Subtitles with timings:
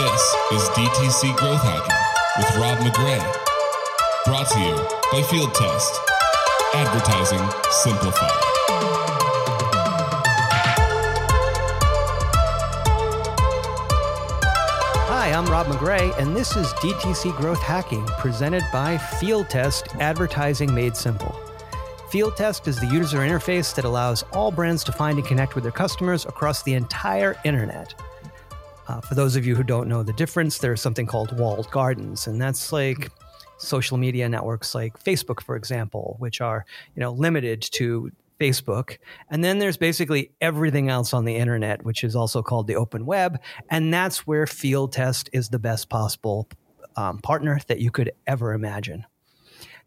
[0.00, 3.20] This is DTC Growth Hacking with Rob McGray.
[4.24, 4.74] Brought to you
[5.12, 6.00] by Field Test.
[6.72, 8.30] Advertising simplified.
[15.06, 20.74] Hi, I'm Rob McGray, and this is DTC Growth Hacking presented by Field Test Advertising
[20.74, 21.38] Made Simple.
[22.08, 25.62] Field Test is the user interface that allows all brands to find and connect with
[25.62, 27.94] their customers across the entire internet.
[28.90, 32.26] Uh, for those of you who don't know the difference, there's something called walled gardens,
[32.26, 33.08] and that's like
[33.56, 36.64] social media networks like Facebook, for example, which are
[36.96, 38.10] you know limited to
[38.40, 38.98] Facebook.
[39.30, 43.06] And then there's basically everything else on the internet, which is also called the open
[43.06, 43.38] web.
[43.68, 46.48] And that's where Field Test is the best possible
[46.96, 49.06] um, partner that you could ever imagine.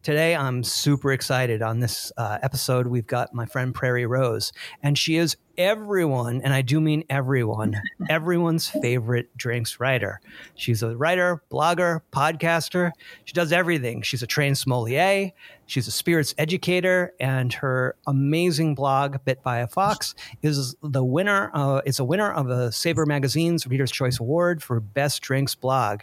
[0.03, 1.61] Today, I'm super excited.
[1.61, 4.51] On this uh, episode, we've got my friend Prairie Rose,
[4.83, 10.19] and she is everyone, and I do mean everyone, everyone's favorite drinks writer.
[10.55, 12.91] She's a writer, blogger, podcaster.
[13.23, 14.01] She does everything.
[14.01, 15.31] She's a trained sommelier.
[15.67, 21.49] She's a spirits educator, and her amazing blog, Bit by a Fox, is the winner.
[21.53, 26.01] Uh, it's a winner of a Saveur Magazine's Reader's Choice Award for Best Drinks Blog.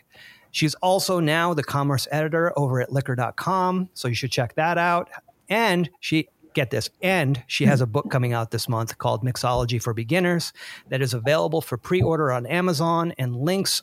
[0.51, 3.91] She's also now the commerce editor over at liquor.com.
[3.95, 5.11] So you should check that out.
[5.49, 9.83] And she, get this, and she has a book coming out this month called Mixology
[9.83, 10.53] for Beginners
[10.89, 13.13] that is available for pre order on Amazon.
[13.19, 13.83] And links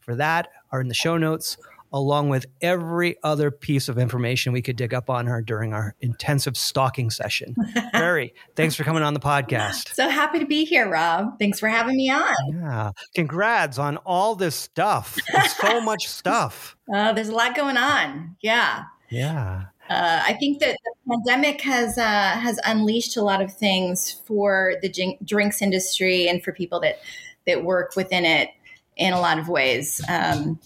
[0.00, 1.56] for that are in the show notes,
[1.96, 5.94] along with every other piece of information we could dig up on her during our
[6.02, 7.56] intensive stalking session.
[7.92, 9.94] Prairie, thanks for coming on the podcast.
[9.94, 11.38] So happy to be here, Rob.
[11.38, 12.34] Thanks for having me on.
[12.52, 12.90] Yeah.
[13.14, 15.16] Congrats on all this stuff.
[15.32, 16.76] There's so much stuff.
[16.94, 18.36] Uh, there's a lot going on.
[18.42, 18.84] Yeah.
[19.08, 19.64] Yeah.
[19.88, 24.74] Uh, I think that the pandemic has uh, has unleashed a lot of things for
[24.82, 26.98] the gin- drinks industry and for people that
[27.46, 28.50] that work within it
[28.96, 30.04] in a lot of ways.
[30.08, 30.58] Um,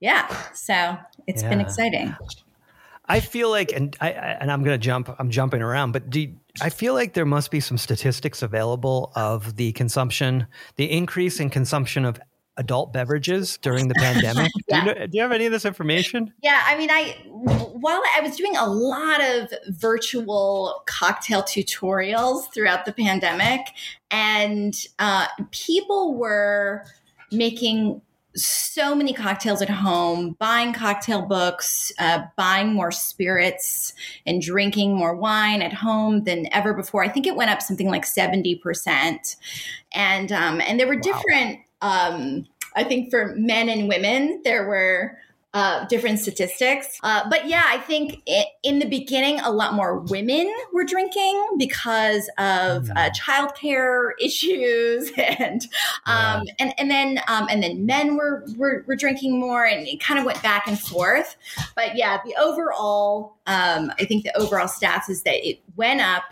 [0.00, 2.14] yeah, so it's been exciting.
[3.10, 5.08] I feel like, and I, and I'm going to jump.
[5.18, 6.28] I'm jumping around, but do
[6.60, 11.50] I feel like there must be some statistics available of the consumption, the increase in
[11.50, 12.20] consumption of
[12.58, 14.52] adult beverages during the pandemic.
[14.68, 14.84] Yeah.
[14.84, 16.34] do, you know, do you have any of this information?
[16.42, 22.84] Yeah, I mean, I while I was doing a lot of virtual cocktail tutorials throughout
[22.84, 23.60] the pandemic,
[24.10, 26.84] and uh, people were
[27.30, 28.02] making
[28.44, 33.92] so many cocktails at home, buying cocktail books, uh, buying more spirits,
[34.26, 37.04] and drinking more wine at home than ever before.
[37.04, 39.36] I think it went up something like seventy percent,
[39.92, 41.60] and um, and there were different.
[41.80, 45.18] Um, I think for men and women, there were
[45.54, 46.98] uh, different statistics.
[47.02, 51.56] Uh, but yeah, I think i in the beginning, a lot more women were drinking
[51.58, 55.62] because of uh, childcare issues, and
[56.06, 60.00] um, and and then um, and then men were, were were drinking more, and it
[60.00, 61.36] kind of went back and forth.
[61.74, 66.24] But yeah, the overall, um, I think the overall stats is that it went up,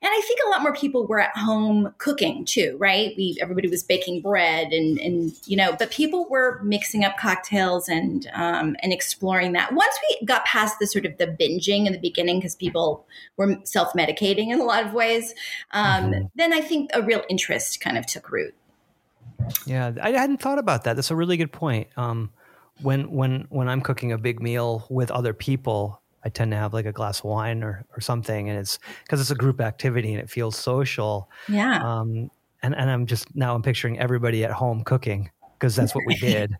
[0.00, 3.14] and I think a lot more people were at home cooking too, right?
[3.16, 7.88] We everybody was baking bread, and and you know, but people were mixing up cocktails
[7.88, 9.72] and um, and exploring that.
[9.72, 13.58] Once we got past the sort of the binging in the beginning, because people were
[13.64, 15.34] self medicating in a lot of ways,
[15.72, 18.54] um, then I think a real interest kind of took root.
[19.66, 20.96] Yeah, I hadn't thought about that.
[20.96, 21.88] That's a really good point.
[21.96, 22.30] Um,
[22.80, 26.72] when when when I'm cooking a big meal with other people, I tend to have
[26.72, 30.12] like a glass of wine or or something, and it's because it's a group activity
[30.12, 31.28] and it feels social.
[31.48, 31.80] Yeah.
[31.82, 32.30] Um,
[32.62, 36.14] and and I'm just now I'm picturing everybody at home cooking because that's what we
[36.20, 36.56] did.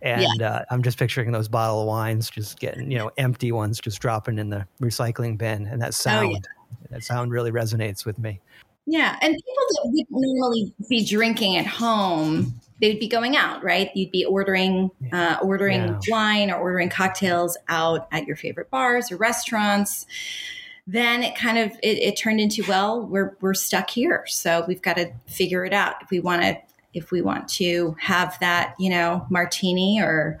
[0.00, 3.78] And uh, I'm just picturing those bottle of wines just getting, you know, empty ones
[3.78, 6.48] just dropping in the recycling bin, and that sound,
[6.90, 8.40] that sound really resonates with me.
[8.86, 13.90] Yeah, and people that would normally be drinking at home, they'd be going out, right?
[13.94, 15.98] You'd be ordering, uh, ordering Yeah.
[16.08, 20.06] wine or ordering cocktails out at your favorite bars or restaurants.
[20.86, 24.82] Then it kind of it, it turned into well, we're we're stuck here, so we've
[24.82, 26.56] got to figure it out if we want to
[26.94, 30.38] if we want to have that you know martini or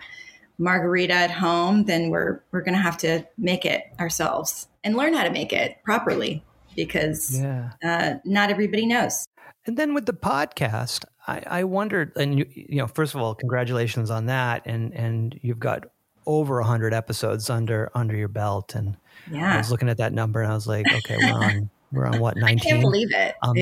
[0.58, 4.68] margarita at home, then we're we're going to have to make it ourselves.
[4.84, 6.44] and learn how to make it properly
[6.76, 7.70] because yeah.
[7.84, 9.26] uh, not everybody knows.
[9.66, 13.34] And then with the podcast, I, I wondered, and you, you know, first of all,
[13.34, 15.84] congratulations on that, and and you've got
[16.26, 18.96] over hundred episodes under under your belt, and
[19.30, 19.54] yeah.
[19.54, 22.20] I was looking at that number and I was like, okay, we're on we're on
[22.20, 22.58] what nineteen?
[22.66, 23.34] I can't believe it.
[23.42, 23.56] Um,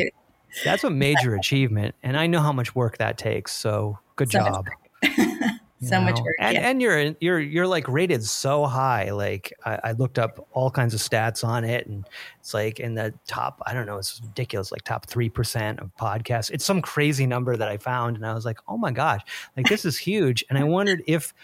[0.65, 3.53] that's a major achievement, and I know how much work that takes.
[3.53, 4.67] So good so job.
[5.83, 6.07] so know?
[6.07, 6.37] much work.
[6.39, 6.69] And, yeah.
[6.69, 9.11] and you're you're you're like rated so high.
[9.11, 12.09] Like I, I, looked up all kinds of stats on it, and
[12.41, 13.61] it's like in the top.
[13.67, 13.99] I don't know.
[13.99, 14.73] It's ridiculous.
[14.73, 16.51] Like top three percent of podcasts.
[16.51, 19.21] It's some crazy number that I found, and I was like, oh my gosh,
[19.57, 20.45] like this is huge.
[20.49, 21.35] And I wondered if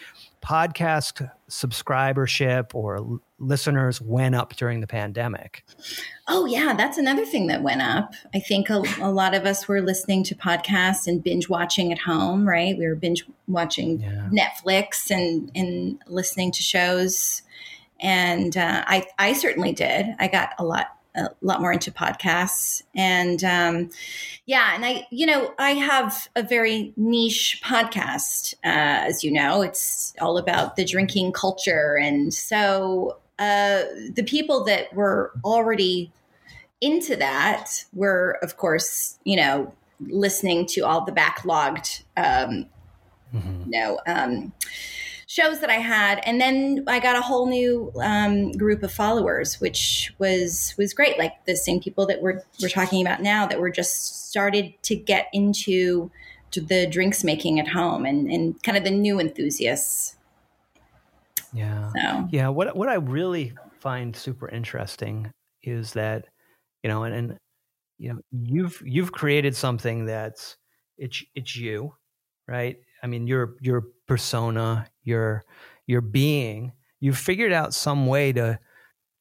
[0.42, 5.64] podcast subscribership or listeners went up during the pandemic.
[6.28, 8.12] Oh, yeah, that's another thing that went up.
[8.34, 11.98] I think a, a, lot of us were listening to podcasts and binge watching at
[11.98, 12.76] home, right?
[12.76, 14.28] We were binge watching yeah.
[14.30, 17.42] Netflix and, and listening to shows.
[17.98, 20.06] And uh, I, I certainly did.
[20.18, 23.90] I got a lot a lot more into podcasts and um,
[24.46, 29.60] yeah and i you know i have a very niche podcast uh, as you know
[29.60, 33.84] it's all about the drinking culture and so uh,
[34.14, 36.12] the people that were already
[36.80, 39.72] into that were of course you know
[40.08, 42.66] listening to all the backlogged um,
[43.34, 43.62] mm-hmm.
[43.64, 44.52] you know um,
[45.30, 49.60] shows that I had, and then I got a whole new um, group of followers,
[49.60, 51.18] which was was great.
[51.18, 54.96] Like the same people that we're we're talking about now, that were just started to
[54.96, 56.10] get into
[56.50, 60.16] the drinks making at home, and and kind of the new enthusiasts.
[61.52, 62.28] Yeah, so.
[62.30, 62.48] yeah.
[62.48, 65.32] What what I really find super interesting
[65.62, 66.26] is that
[66.82, 67.38] you know, and, and
[67.98, 70.56] you know, you've you've created something that's
[70.96, 71.94] it's it's you,
[72.46, 72.76] right?
[73.02, 75.44] I mean, your your persona, your
[75.86, 78.58] your being, you've figured out some way to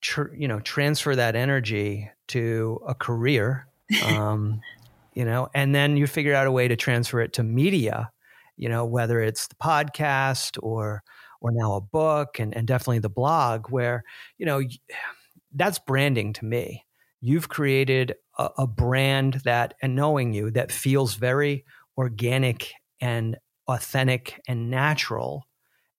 [0.02, 3.68] tr- you know transfer that energy to a career
[4.04, 4.62] um,
[5.14, 8.12] you know and then you figure out a way to transfer it to media
[8.58, 11.02] you know whether it's the podcast or
[11.42, 14.04] or now a book and, and definitely the blog where
[14.38, 14.62] you know
[15.54, 16.86] that's branding to me
[17.22, 21.66] you've created a, a brand that and knowing you that feels very
[21.98, 22.72] organic
[23.02, 23.38] and
[23.68, 25.46] authentic and natural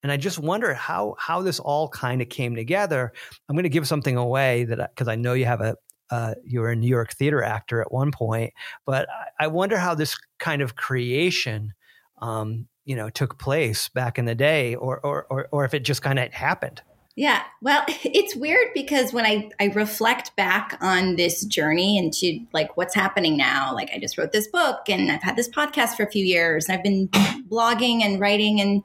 [0.02, 3.12] and I just wonder how how this all kind of came together.
[3.48, 5.76] I'm going to give something away that because I, I, know you have a
[6.10, 8.52] uh, you were a New York theater actor at one point,
[8.86, 11.72] but I, I wonder how this kind of creation,
[12.20, 15.84] um, you know, took place back in the day, or or or, or if it
[15.84, 16.82] just kind of happened.
[17.20, 17.42] Yeah.
[17.60, 22.94] Well, it's weird because when I, I reflect back on this journey into like what's
[22.94, 26.10] happening now, like I just wrote this book and I've had this podcast for a
[26.10, 27.08] few years and I've been
[27.48, 28.82] blogging and writing and,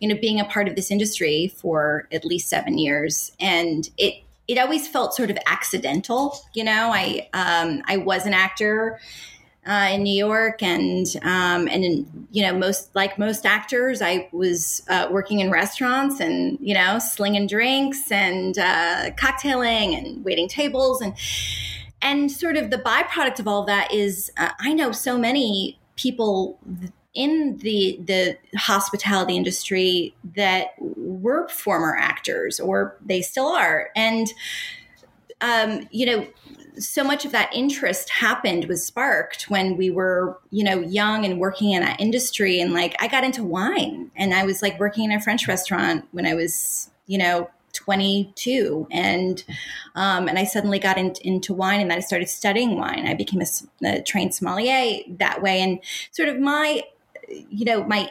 [0.00, 3.30] you know, being a part of this industry for at least seven years.
[3.38, 6.38] And it, it always felt sort of accidental.
[6.54, 8.98] You know, I, um, I was an actor
[9.66, 14.28] uh, in New York, and um, and in, you know most like most actors, I
[14.32, 20.48] was uh, working in restaurants and you know slinging drinks and uh, cocktailing and waiting
[20.48, 21.14] tables and
[22.00, 25.78] and sort of the byproduct of all of that is uh, I know so many
[25.96, 26.58] people
[27.14, 34.28] in the the hospitality industry that were former actors or they still are and
[35.40, 36.26] um, you know
[36.78, 41.40] so much of that interest happened was sparked when we were you know young and
[41.40, 42.60] working in that industry.
[42.60, 46.06] And like i got into wine and i was like working in a french restaurant
[46.12, 49.44] when i was you know 22 and
[49.94, 53.06] um, and i suddenly got in, into wine and then i started studying wine.
[53.06, 55.60] I became a, a trained sommelier that way.
[55.60, 56.82] And sort of my
[57.28, 58.10] you know my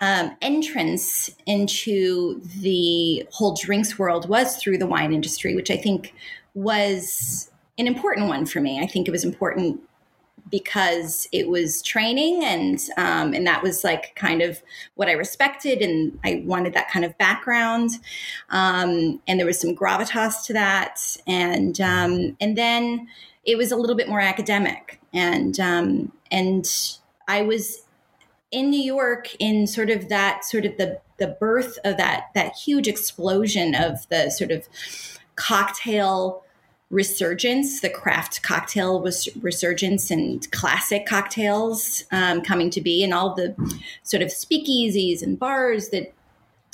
[0.00, 6.14] um, entrance into the whole drinks world was through the wine industry, which I think
[6.58, 8.80] was an important one for me.
[8.80, 9.80] I think it was important
[10.50, 14.62] because it was training and um, and that was like kind of
[14.94, 17.90] what I respected and I wanted that kind of background.
[18.50, 21.16] Um, and there was some gravitas to that.
[21.26, 23.08] And um, and then
[23.44, 25.00] it was a little bit more academic.
[25.12, 26.68] And um, and
[27.28, 27.84] I was
[28.50, 32.54] in New York in sort of that sort of the the birth of that that
[32.54, 34.66] huge explosion of the sort of
[35.36, 36.42] cocktail
[36.90, 43.34] resurgence, the craft cocktail was resurgence and classic cocktails um, coming to be, and all
[43.34, 43.54] the
[44.02, 46.14] sort of speakeasies and bars that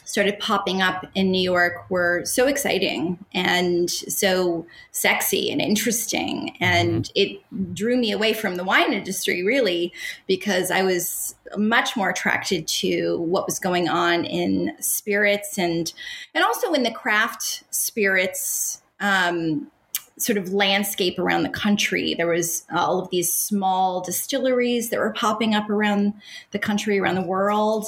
[0.05, 6.55] started popping up in New York were so exciting and so sexy and interesting.
[6.61, 7.13] And mm-hmm.
[7.15, 9.93] it drew me away from the wine industry, really,
[10.27, 15.93] because I was much more attracted to what was going on in spirits and
[16.35, 19.71] and also in the craft spirits um,
[20.17, 22.15] sort of landscape around the country.
[22.15, 26.15] There was all of these small distilleries that were popping up around
[26.53, 27.87] the country, around the world.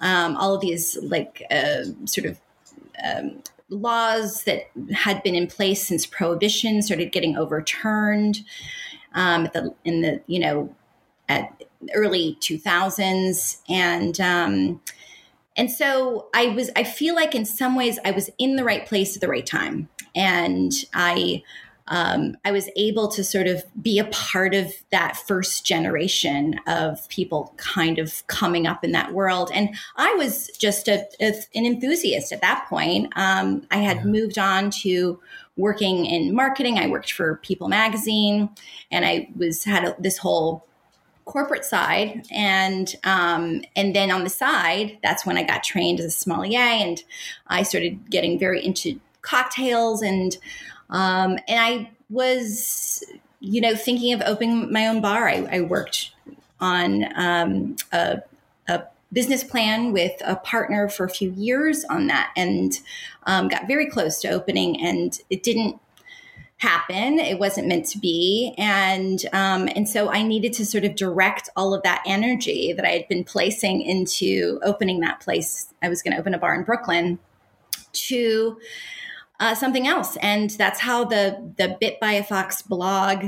[0.00, 2.40] Um, all of these like uh, sort of
[3.04, 8.40] um, laws that had been in place since prohibition started getting overturned
[9.14, 10.74] um, the, in the you know
[11.28, 11.62] at
[11.94, 14.80] early 2000s and um,
[15.56, 18.86] and so i was i feel like in some ways i was in the right
[18.86, 21.42] place at the right time and i
[21.90, 27.06] um, I was able to sort of be a part of that first generation of
[27.08, 29.50] people kind of coming up in that world.
[29.52, 33.12] And I was just a, a, an enthusiast at that point.
[33.16, 34.04] Um, I had yeah.
[34.04, 35.20] moved on to
[35.56, 36.78] working in marketing.
[36.78, 38.48] I worked for People Magazine,
[38.92, 40.64] and I was had a, this whole
[41.30, 46.06] corporate side and um, and then on the side that's when i got trained as
[46.06, 47.04] a sommelier and
[47.46, 50.36] i started getting very into cocktails and
[50.90, 53.02] um, and I was,
[53.38, 55.28] you know, thinking of opening my own bar.
[55.28, 56.12] I, I worked
[56.60, 58.18] on um, a,
[58.68, 58.82] a,
[59.12, 62.78] business plan with a partner for a few years on that and
[63.24, 65.80] um, got very close to opening, and it didn't
[66.60, 67.18] happen.
[67.18, 71.48] It wasn't meant to be, and um, and so I needed to sort of direct
[71.56, 75.72] all of that energy that I had been placing into opening that place.
[75.82, 77.18] I was going to open a bar in Brooklyn
[77.92, 78.58] to
[79.40, 80.16] uh, something else.
[80.18, 83.26] And that's how the the Bit by a Fox blog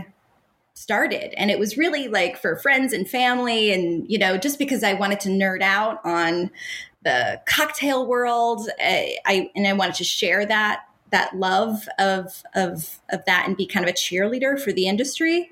[0.75, 1.33] started.
[1.39, 4.93] And it was really like for friends and family, and you know, just because I
[4.93, 6.51] wanted to nerd out on
[7.03, 13.01] the cocktail world, I, I and I wanted to share that that love of of
[13.11, 15.51] of that and be kind of a cheerleader for the industry.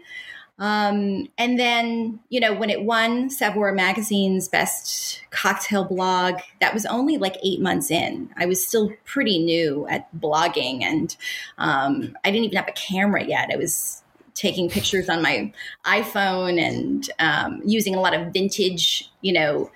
[0.61, 6.85] Um, and then, you know, when it won Saveur Magazine's best cocktail blog, that was
[6.85, 8.29] only like eight months in.
[8.37, 11.17] I was still pretty new at blogging and
[11.57, 13.49] um, I didn't even have a camera yet.
[13.51, 14.03] I was
[14.35, 15.51] taking pictures on my
[15.87, 19.71] iPhone and um, using a lot of vintage, you know,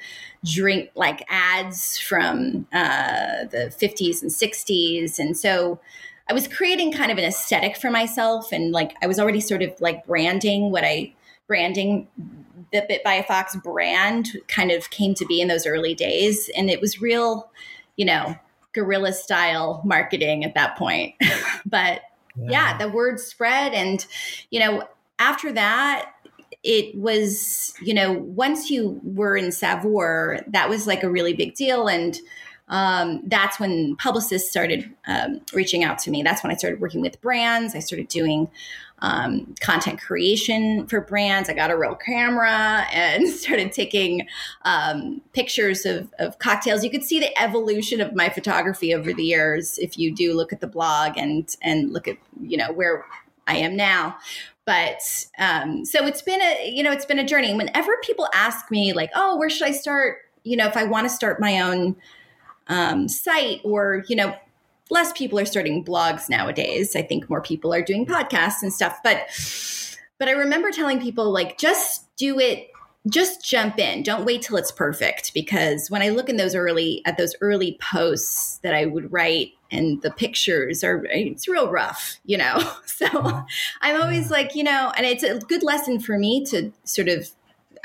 [0.45, 5.19] drink like ads from uh, the 50s and 60s.
[5.19, 5.81] And so,
[6.27, 9.61] I was creating kind of an aesthetic for myself and like I was already sort
[9.61, 11.13] of like branding what I
[11.47, 12.09] branding
[12.73, 16.51] the Bit by a Fox brand kind of came to be in those early days.
[16.57, 17.51] And it was real,
[17.97, 18.37] you know,
[18.73, 21.15] guerrilla style marketing at that point.
[21.67, 22.03] but
[22.37, 22.51] yeah.
[22.51, 23.73] yeah, the word spread.
[23.73, 24.05] And,
[24.51, 24.89] you know,
[25.21, 26.14] after that,
[26.65, 31.55] it was, you know, once you were in Saveur, that was like a really big
[31.55, 31.87] deal.
[31.87, 32.19] And
[32.69, 36.23] um, that's when publicists started um, reaching out to me.
[36.23, 37.75] That's when I started working with brands.
[37.75, 38.49] I started doing
[39.01, 41.51] um, content creation for brands.
[41.51, 44.27] I got a real camera and started taking
[44.65, 46.83] um, pictures of, of, cocktails.
[46.83, 50.55] You could see the evolution of my photography over the years if you do look
[50.55, 53.05] at the blog and and look at you know where
[53.47, 54.17] I am now
[54.67, 55.01] but
[55.39, 57.55] um, so it's been a you know it's been a journey.
[57.55, 60.19] Whenever people ask me like oh where should i start?
[60.43, 61.97] You know if i want to start my own
[62.69, 64.35] um, site or you know
[64.91, 66.95] less people are starting blogs nowadays.
[66.95, 68.99] I think more people are doing podcasts and stuff.
[69.03, 69.27] But
[70.19, 72.69] but i remember telling people like just do it
[73.11, 74.03] just jump in.
[74.03, 77.79] Don't wait till it's perfect because when i look in those early at those early
[77.81, 82.59] posts that i would write and the pictures are it's real rough you know?
[82.87, 83.43] So uh-huh.
[83.83, 87.29] i'm always like you know and it's a good lesson for me to sort of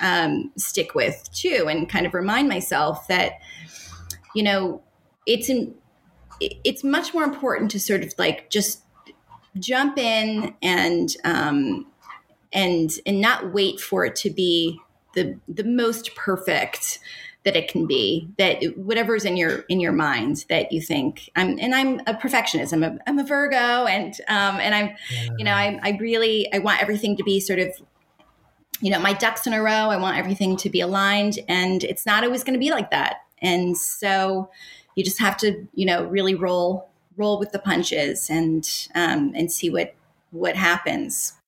[0.02, 3.34] um, stick with too and kind of remind myself that
[4.34, 4.82] you know,
[5.26, 5.76] it's in,
[6.40, 8.84] it's much more important to sort of like just
[9.58, 11.86] jump in and um,
[12.54, 14.80] and and not wait for it to be
[15.13, 17.00] the the most perfect
[17.46, 21.58] that it can be that whatever's in your in your mind that you think i'm
[21.60, 25.30] and i'm a perfectionist i'm a, I'm a virgo and um and i'm yeah.
[25.38, 27.74] you know I, I really i want everything to be sort of
[28.82, 32.06] you know my ducks in a row i want everything to be aligned and it's
[32.06, 34.50] not always going to be like that and so
[35.00, 39.51] you just have to, you know, really roll roll with the punches and um, and
[39.51, 39.96] see what
[40.32, 41.38] what happens.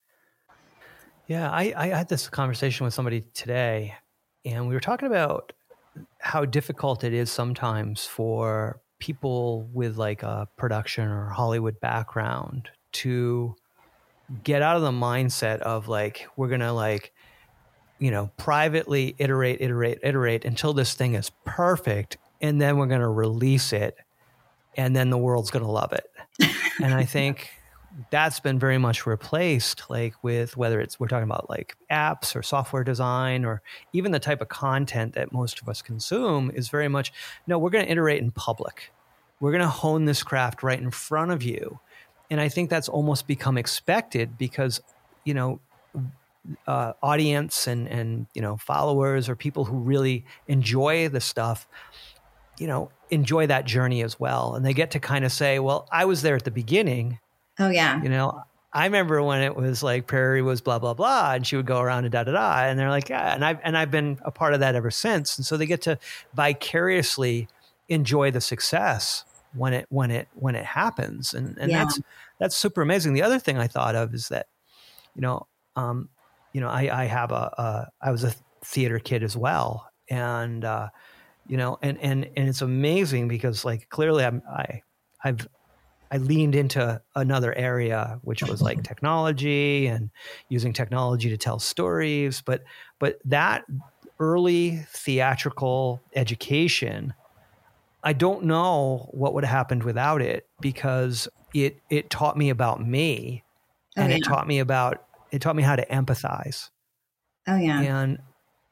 [1.28, 3.96] Yeah, I, I had this conversation with somebody today,
[4.44, 5.54] and we were talking about
[6.20, 13.56] how difficult it is sometimes for people with like a production or Hollywood background to
[14.44, 17.12] get out of the mindset of like we're gonna like
[18.01, 22.18] you know, privately iterate, iterate, iterate until this thing is perfect.
[22.42, 23.96] And then we're going to release it.
[24.75, 26.10] And then the world's going to love it.
[26.82, 27.51] and I think
[28.10, 32.41] that's been very much replaced, like with whether it's we're talking about like apps or
[32.41, 33.62] software design or
[33.93, 37.12] even the type of content that most of us consume is very much
[37.48, 38.91] no, we're going to iterate in public.
[39.39, 41.79] We're going to hone this craft right in front of you
[42.31, 44.81] and I think that's almost become expected because,
[45.25, 45.60] you know,
[46.65, 51.67] uh, audience and and you know followers or people who really enjoy the stuff,
[52.57, 55.88] you know, enjoy that journey as well, and they get to kind of say, "Well,
[55.91, 57.19] I was there at the beginning."
[57.60, 58.43] Oh yeah, you know,
[58.74, 61.79] I remember when it was like Prairie was blah blah blah, and she would go
[61.81, 64.31] around and da da da, and they're like, yeah, and I've and I've been a
[64.31, 66.00] part of that ever since, and so they get to
[66.34, 67.48] vicariously
[67.89, 71.84] enjoy the success when it when it when it happens, and and yeah.
[71.84, 72.00] that's
[72.39, 73.13] that's super amazing.
[73.13, 74.48] The other thing I thought of is that,
[75.15, 76.08] you know, um,
[76.53, 80.63] you know, I I have a, a I was a theater kid as well, and
[80.63, 80.89] uh,
[81.46, 84.81] you know, and and and it's amazing because like clearly I'm I
[85.24, 85.46] I've
[86.12, 90.10] I leaned into another area, which was like technology and
[90.50, 92.41] using technology to tell stories.
[92.41, 92.63] But
[93.00, 93.63] but that
[94.20, 97.13] early theatrical education,
[98.03, 102.86] I don't know what would have happened without it because it it taught me about
[102.86, 103.44] me,
[103.98, 104.18] oh, and yeah.
[104.18, 106.72] it taught me about it taught me how to empathize.
[107.48, 108.20] Oh yeah, and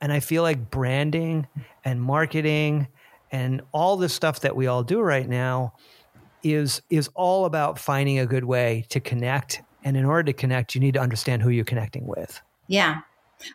[0.02, 1.48] and I feel like branding
[1.86, 2.90] and marketing
[3.32, 5.74] and all the stuff that we all do right now
[6.44, 9.62] is is all about finding a good way to connect.
[9.84, 12.42] And in order to connect you need to understand who you're connecting with.
[12.68, 13.02] Yeah.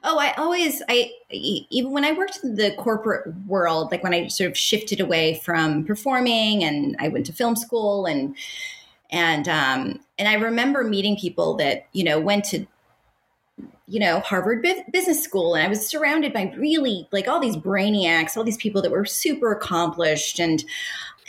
[0.02, 4.28] Oh i always i even when i worked in the corporate world like when i
[4.28, 8.34] sort of shifted away from performing and i went to film school and
[9.10, 12.66] and um and i remember meeting people that you know went to
[13.86, 15.54] you know harvard business school.
[15.54, 19.04] And i was surrounded by really like all these brainiacs all these people that were
[19.04, 20.38] super accomplished.
[20.38, 20.64] And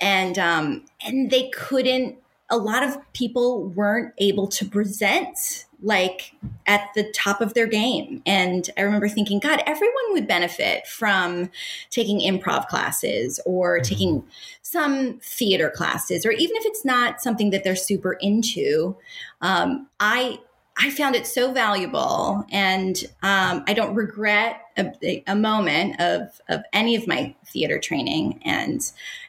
[0.01, 2.17] and um, and they couldn't.
[2.49, 6.33] A lot of people weren't able to present like
[6.67, 8.21] at the top of their game.
[8.25, 11.49] And I remember thinking, God, everyone would benefit from
[11.89, 13.83] taking improv classes or mm-hmm.
[13.83, 14.23] taking
[14.61, 18.95] some theater classes, or even if it's not something that they're super into.
[19.41, 20.39] Um, I
[20.77, 26.63] I found it so valuable, and um, I don't regret a, a, moment of of
[26.73, 28.81] any of my theater training, and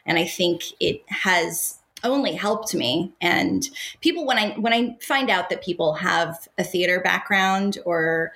[0.05, 3.13] and I think it has only helped me.
[3.21, 3.67] And
[4.01, 8.33] people, when I when I find out that people have a theater background or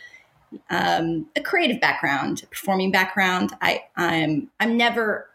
[0.70, 5.30] um, a creative background, performing background, I I'm I'm never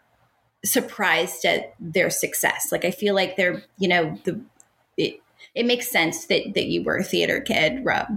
[0.65, 2.71] surprised at their success.
[2.71, 4.41] Like I feel like they're you know the
[4.97, 5.21] it,
[5.57, 8.07] it makes sense that that you were a theater kid, Rob.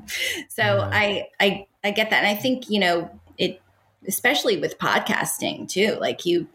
[0.49, 0.91] So mm-hmm.
[0.93, 3.61] I I I get that, and I think you know it,
[4.07, 5.97] especially with podcasting too.
[6.01, 6.47] Like you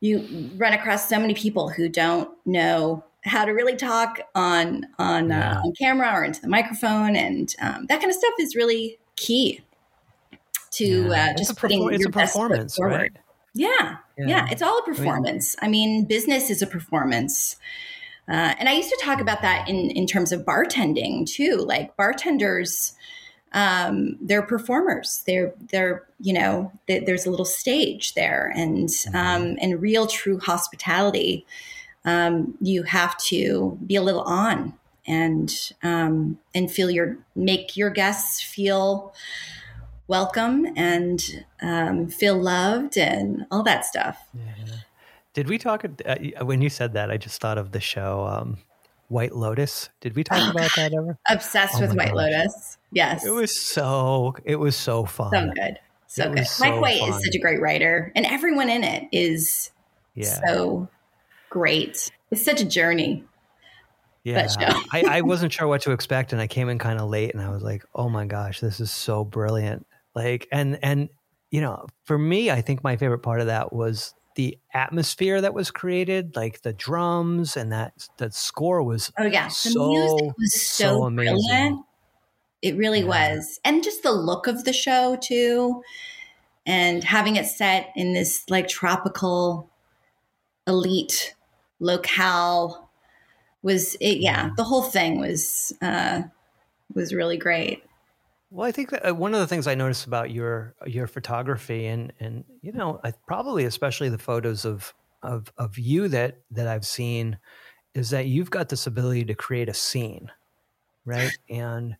[0.00, 5.32] you run across so many people who don't know how to really talk on on
[5.32, 5.58] uh, yeah.
[5.58, 8.98] uh, on camera or into the microphone, and um, that kind of stuff is really
[9.16, 9.60] key
[10.70, 11.32] to yeah.
[11.32, 12.96] uh, just putting perfor- your best foot forward.
[12.96, 13.12] Right?
[13.54, 15.56] Yeah, yeah, yeah, it's all a performance.
[15.60, 17.56] I mean, I mean business is a performance.
[18.28, 21.56] Uh, and I used to talk about that in, in terms of bartending too.
[21.56, 22.92] Like bartenders,
[23.52, 25.22] um, they're performers.
[25.26, 29.16] They're they're you know they, there's a little stage there, and mm-hmm.
[29.16, 31.46] um, and real true hospitality,
[32.04, 34.74] um, you have to be a little on
[35.06, 39.14] and um, and feel your make your guests feel
[40.06, 44.28] welcome and um, feel loved and all that stuff.
[44.34, 44.76] Yeah.
[45.38, 47.12] Did we talk uh, when you said that?
[47.12, 48.58] I just thought of the show um,
[49.06, 49.88] White Lotus.
[50.00, 51.16] Did we talk about that ever?
[51.28, 52.16] Obsessed oh with White gosh.
[52.16, 52.78] Lotus.
[52.90, 53.24] Yes.
[53.24, 54.34] It was so.
[54.44, 55.30] It was so fun.
[55.30, 55.78] So good.
[56.08, 56.46] So it good.
[56.58, 57.10] Mike White fun.
[57.10, 59.70] is such a great writer, and everyone in it is
[60.16, 60.40] yeah.
[60.44, 60.88] so
[61.50, 62.10] great.
[62.32, 63.22] It's such a journey.
[64.24, 64.44] Yeah,
[64.92, 67.40] I, I wasn't sure what to expect, and I came in kind of late, and
[67.40, 71.10] I was like, "Oh my gosh, this is so brilliant!" Like, and and
[71.52, 75.52] you know, for me, I think my favorite part of that was the atmosphere that
[75.52, 80.36] was created, like the drums and that the score was oh yeah, the so, music
[80.38, 81.34] was so, so amazing.
[81.34, 81.84] brilliant.
[82.62, 83.32] It really yeah.
[83.34, 85.82] was, and just the look of the show too,
[86.64, 89.68] and having it set in this like tropical
[90.68, 91.34] elite
[91.80, 92.90] locale
[93.62, 94.18] was it.
[94.18, 96.22] Yeah, the whole thing was uh,
[96.94, 97.82] was really great.
[98.50, 101.86] Well, I think that uh, one of the things I noticed about your your photography
[101.86, 106.86] and and you know probably especially the photos of of of you that that I've
[106.86, 107.38] seen
[107.94, 110.30] is that you've got this ability to create a scene,
[111.04, 111.36] right?
[111.50, 111.96] And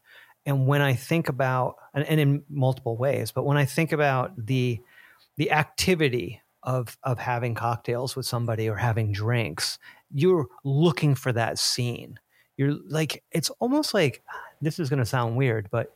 [0.46, 4.46] and when I think about and, and in multiple ways, but when I think about
[4.46, 4.80] the
[5.36, 9.78] the activity of of having cocktails with somebody or having drinks,
[10.10, 12.18] you're looking for that scene.
[12.56, 14.22] You're like it's almost like
[14.62, 15.94] this is going to sound weird, but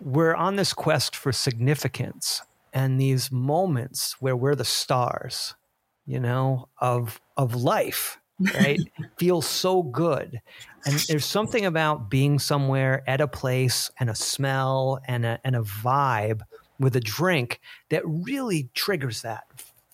[0.00, 5.54] we're on this quest for significance and these moments where we're the stars,
[6.04, 8.18] you know, of of life.
[8.54, 8.80] right?
[9.18, 10.42] feels so good.
[10.84, 15.56] And there's something about being somewhere at a place and a smell and a, and
[15.56, 16.42] a vibe
[16.78, 19.44] with a drink that really triggers that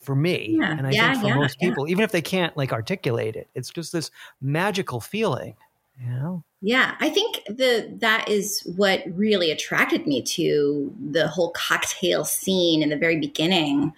[0.01, 0.57] for me.
[0.59, 3.37] Yeah, and I yeah, think for yeah, most people, even if they can't like articulate
[3.37, 4.11] it, it's just this
[4.41, 5.55] magical feeling,
[6.01, 6.45] know?
[6.61, 12.83] Yeah, I think the that is what really attracted me to the whole cocktail scene
[12.83, 13.93] in the very beginning.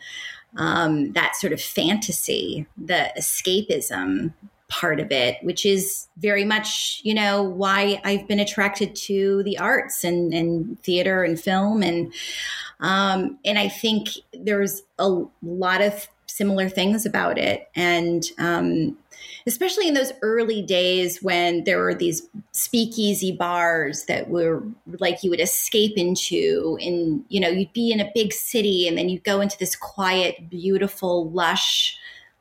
[0.57, 4.33] Um, that sort of fantasy, the escapism
[4.69, 9.59] part of it, which is very much, you know, why I've been attracted to the
[9.59, 11.83] arts and, and theater and film.
[11.83, 12.13] And,
[12.81, 17.68] um, and I think there's a lot of similar things about it.
[17.77, 18.97] And, um,
[19.47, 24.62] especially in those early days when there were these speakeasy bars that were
[24.99, 28.99] like you would escape into and you know you'd be in a big city and
[28.99, 31.97] then you'd go into this quiet beautiful lush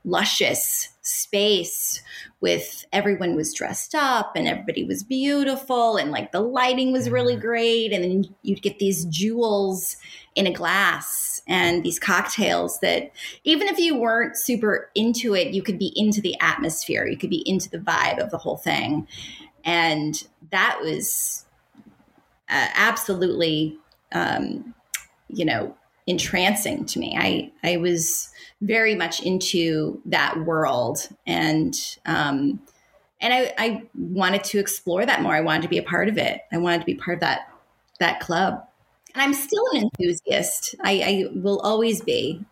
[0.06, 2.02] luscious space
[2.42, 7.36] with everyone was dressed up and everybody was beautiful and like the lighting was really
[7.36, 7.94] great.
[7.94, 9.98] And then you'd get these jewels
[10.36, 13.12] in a glass and these cocktails that
[13.44, 17.06] even if you weren't super into it you could be into the atmosphere.
[17.08, 19.08] You could be into the vibe of the whole thing.
[19.63, 21.46] And that was
[22.50, 23.78] uh, absolutely
[24.12, 24.74] um,
[25.30, 25.76] you know
[26.08, 27.16] entrancing to me.
[27.18, 28.30] I i was
[28.62, 32.62] very much into that world and um
[33.22, 35.34] and I, I wanted to explore that more.
[35.34, 36.42] I wanted to be a part of it.
[36.52, 37.50] I wanted to be part of that
[38.00, 38.66] that club.
[39.13, 40.76] And i'm still an enthusiast.
[40.84, 42.44] I, I will always be.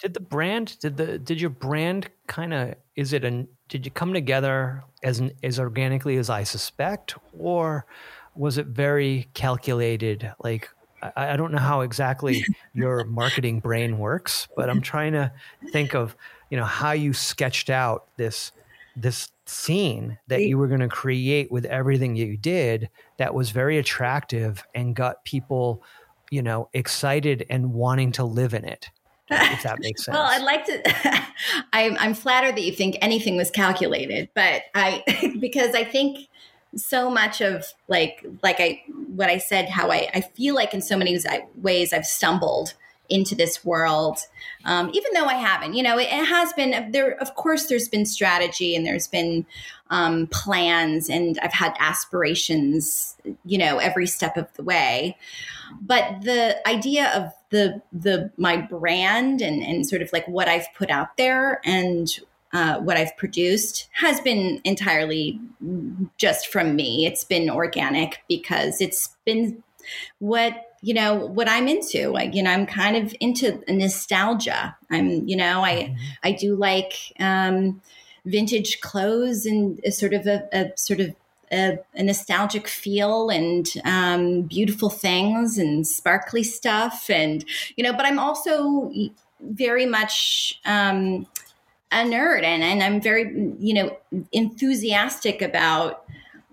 [0.00, 3.92] Did the brand did the did your brand kind of is it an did you
[3.92, 7.14] come together as an, as organically as I suspect?
[7.38, 7.86] Or
[8.34, 10.32] was it very calculated?
[10.42, 10.68] Like
[11.02, 15.32] I, I don't know how exactly your marketing brain works but I'm trying to
[15.70, 16.16] think of
[16.50, 18.52] you know how you sketched out this
[18.96, 23.50] this scene that you were going to create with everything that you did that was
[23.50, 25.82] very attractive and got people
[26.30, 28.90] you know excited and wanting to live in it
[29.30, 31.24] if that makes sense Well, I'd like to.
[31.72, 35.04] I'm, I'm flattered that you think anything was calculated, but I
[35.40, 36.28] because I think
[36.76, 38.82] so much of like like I
[39.14, 41.18] what I said how I I feel like in so many
[41.56, 42.74] ways I've stumbled
[43.08, 44.20] into this world,
[44.64, 45.74] um, even though I haven't.
[45.74, 47.20] You know, it, it has been there.
[47.20, 49.46] Of course, there's been strategy and there's been
[49.90, 53.16] um, plans, and I've had aspirations.
[53.44, 55.16] You know, every step of the way
[55.80, 60.66] but the idea of the the my brand and and sort of like what I've
[60.76, 62.08] put out there and
[62.52, 65.40] uh, what I've produced has been entirely
[66.18, 67.06] just from me.
[67.06, 69.62] It's been organic because it's been
[70.18, 72.08] what you know what I'm into.
[72.08, 74.76] Like you know, I'm kind of into nostalgia.
[74.90, 77.80] I'm you know I I do like um,
[78.24, 81.14] vintage clothes and a sort of a, a sort of
[81.52, 87.44] a, a, nostalgic feel and um, beautiful things and sparkly stuff and
[87.76, 88.92] you know but i'm also
[89.40, 91.26] very much um,
[91.92, 93.96] a nerd and, and i'm very you know
[94.32, 96.04] enthusiastic about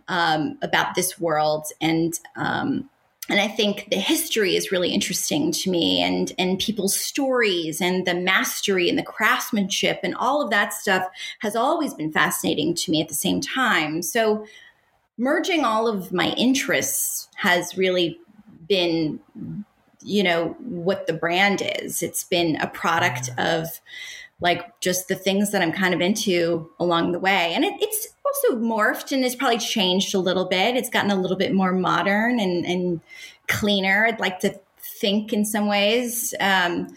[0.09, 2.89] um, about this world and um,
[3.29, 8.05] and I think the history is really interesting to me and and people's stories and
[8.05, 11.07] the mastery and the craftsmanship and all of that stuff
[11.39, 14.01] has always been fascinating to me at the same time.
[14.01, 14.45] So
[15.17, 18.19] merging all of my interests has really
[18.67, 19.19] been
[20.03, 23.81] you know what the brand is it's been a product of
[24.39, 28.07] like just the things that i'm kind of into along the way and it, it's
[28.25, 31.73] also morphed and it's probably changed a little bit it's gotten a little bit more
[31.73, 33.01] modern and, and
[33.47, 34.59] cleaner i'd like to
[34.99, 36.87] think in some ways um,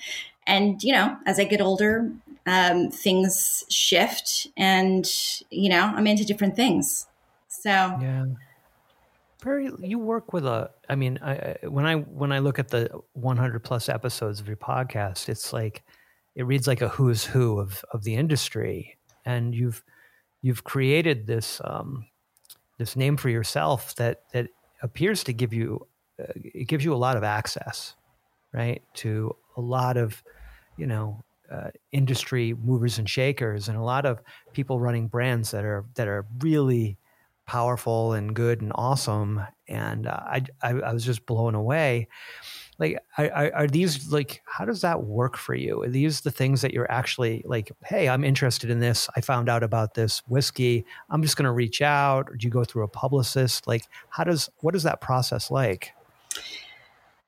[0.46, 2.10] and you know as i get older
[2.46, 5.10] um, things shift and
[5.50, 7.06] you know i'm into different things
[7.48, 8.24] so yeah.
[9.42, 10.70] Very, you work with a.
[10.88, 14.58] I mean, I, when I when I look at the 100 plus episodes of your
[14.58, 15.82] podcast, it's like
[16.34, 19.82] it reads like a who's who of of the industry, and you've
[20.42, 22.06] you've created this um,
[22.78, 24.48] this name for yourself that that
[24.82, 25.86] appears to give you
[26.20, 27.94] uh, it gives you a lot of access,
[28.52, 30.22] right, to a lot of
[30.76, 34.20] you know uh, industry movers and shakers, and a lot of
[34.52, 36.96] people running brands that are that are really
[37.50, 39.42] powerful and good and awesome.
[39.66, 42.06] And uh, I, I, I was just blown away.
[42.80, 45.82] Like, are, are these like, how does that work for you?
[45.82, 49.08] Are these the things that you're actually like, hey, I'm interested in this.
[49.14, 50.86] I found out about this whiskey.
[51.10, 52.30] I'm just going to reach out.
[52.30, 53.66] Or do you go through a publicist?
[53.66, 55.92] Like, how does, what is that process like?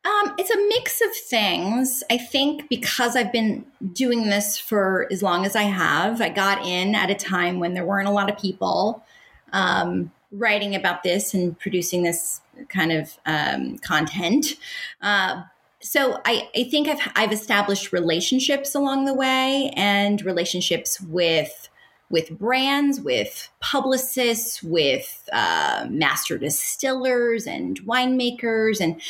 [0.05, 2.03] Um, it's a mix of things.
[2.11, 6.67] I think because I've been doing this for as long as I have, I got
[6.67, 9.05] in at a time when there weren't a lot of people
[9.53, 14.57] um, writing about this and producing this kind of um, content.
[15.01, 15.43] Uh,
[15.81, 21.69] so I, I think I've, I've established relationships along the way and relationships with
[22.13, 29.01] with brands, with publicists, with uh, master distillers and winemakers, and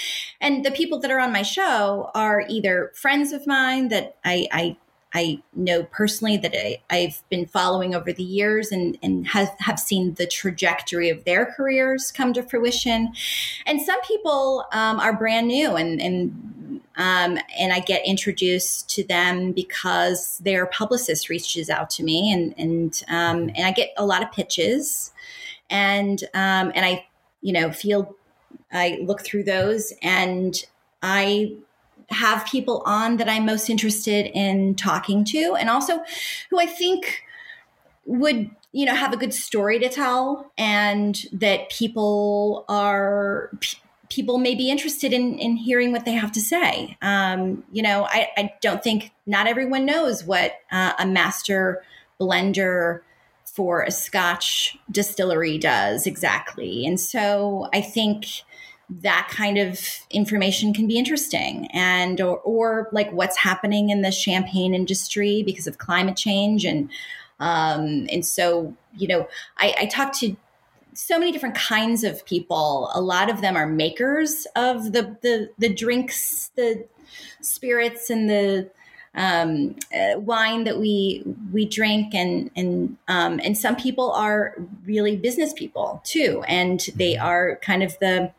[0.40, 4.46] and the people that are on my show are either friends of mine that I,
[4.52, 4.76] I
[5.14, 9.79] I know personally that I, have been following over the years and, and have, have
[9.79, 13.12] seen the trajectory of their careers come to fruition.
[13.66, 19.05] And some people um, are brand new and, and um, and I get introduced to
[19.05, 24.05] them because their publicist reaches out to me, and and um, and I get a
[24.05, 25.11] lot of pitches,
[25.70, 27.07] and um, and I
[27.40, 28.14] you know feel
[28.72, 30.62] I look through those, and
[31.03, 31.57] I
[32.12, 36.03] have people on that I'm most interested in talking to, and also
[36.51, 37.22] who I think
[38.05, 43.51] would you know have a good story to tell, and that people are
[44.12, 46.98] people may be interested in, in hearing what they have to say.
[47.01, 51.83] Um, you know, I, I, don't think not everyone knows what uh, a master
[52.20, 53.01] blender
[53.44, 56.87] for a Scotch distillery does exactly.
[56.87, 58.27] And so I think
[58.90, 64.12] that kind of information can be interesting and or, or like what's happening in the
[64.12, 66.90] champagne industry because of climate change and
[67.40, 69.27] um, and so you know
[69.59, 70.37] I, I talked to
[70.95, 72.90] so many different kinds of people.
[72.95, 76.87] A lot of them are makers of the the the drinks, the
[77.40, 78.71] spirits, and the
[79.14, 85.16] um, uh, wine that we we drink, and and um, and some people are really
[85.16, 87.27] business people too, and they mm-hmm.
[87.27, 88.33] are kind of the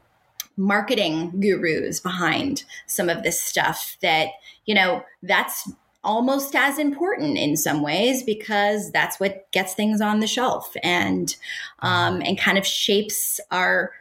[0.58, 4.30] marketing gurus behind some of this stuff that
[4.66, 5.72] you know that's
[6.04, 11.36] almost as important in some ways because that's what gets things on the shelf and
[11.80, 13.92] um, and kind of shapes our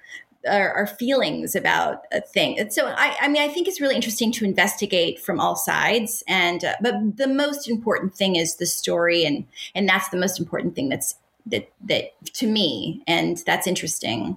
[0.49, 2.69] our, our feelings about a thing.
[2.71, 6.25] So I, I, mean, I think it's really interesting to investigate from all sides.
[6.27, 10.41] And uh, but the most important thing is the story, and and that's the most
[10.41, 11.15] important thing that's
[11.47, 14.37] that that to me, and that's interesting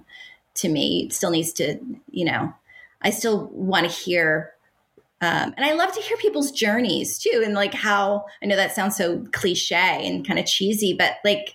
[0.56, 1.04] to me.
[1.06, 1.78] It still needs to,
[2.10, 2.52] you know,
[3.02, 4.52] I still want to hear
[5.22, 8.74] um, and I love to hear people's journeys too, and like how I know that
[8.74, 11.54] sounds so cliche and kind of cheesy, but like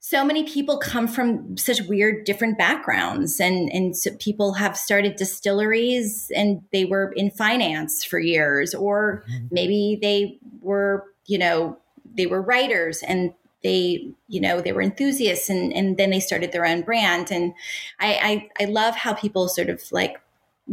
[0.00, 5.14] so many people come from such weird different backgrounds and and so people have started
[5.14, 9.46] distilleries and they were in finance for years or mm-hmm.
[9.52, 11.78] maybe they were you know
[12.16, 16.52] they were writers and they you know they were enthusiasts and and then they started
[16.52, 17.52] their own brand and
[17.98, 20.20] I, I i love how people sort of like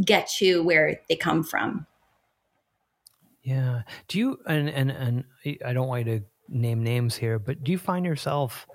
[0.03, 1.85] get to where they come from
[3.47, 3.83] yeah.
[4.09, 5.23] Do you and and and
[5.65, 8.67] I don't want you to name names here, but do you find yourself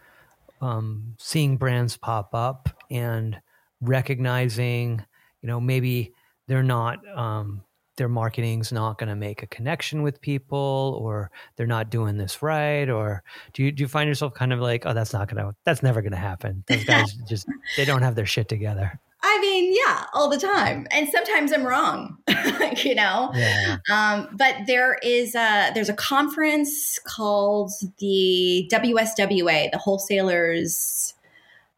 [0.62, 3.38] um, seeing brands pop up and
[3.83, 5.05] recognizing,
[5.42, 6.14] you know, maybe
[6.48, 7.62] they're not um,
[7.96, 12.42] their marketing's not going to make a connection with people, or they're not doing this
[12.42, 15.55] right, or do you do you find yourself kind of like, oh, that's not gonna,
[15.64, 16.64] that's never gonna happen.
[16.66, 18.98] Those guys just they don't have their shit together.
[19.24, 22.18] I mean, yeah, all the time, and sometimes I'm wrong,
[22.78, 23.31] you know.
[23.35, 23.76] Yeah.
[23.88, 31.14] Um, but there is a there's a conference called the WSWA, the Wholesalers,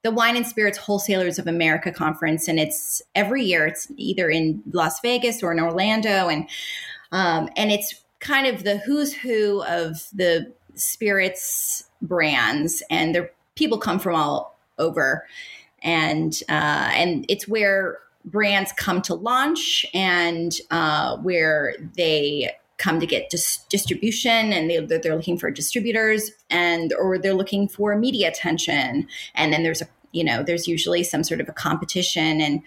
[0.05, 3.67] the Wine and Spirits Wholesalers of America conference, and it's every year.
[3.67, 6.49] It's either in Las Vegas or in Orlando, and
[7.11, 13.79] um, and it's kind of the who's who of the spirits brands, and the people
[13.79, 15.27] come from all over
[15.85, 22.51] and uh, and it's where brands come to launch and uh, where they
[22.85, 27.66] come to get dis- distribution and they, they're looking for distributors and or they're looking
[27.66, 29.09] for media attention.
[29.35, 32.62] And then there's a you know there's usually some sort of a competition and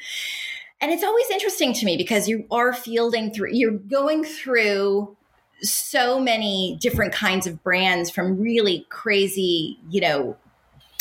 [0.81, 5.15] and it's always interesting to me because you are fielding through you're going through
[5.61, 10.35] so many different kinds of brands from really crazy you know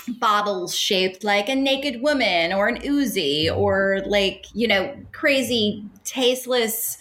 [0.09, 6.99] bottles shaped like a naked woman or an Uzi or like, you know, crazy, tasteless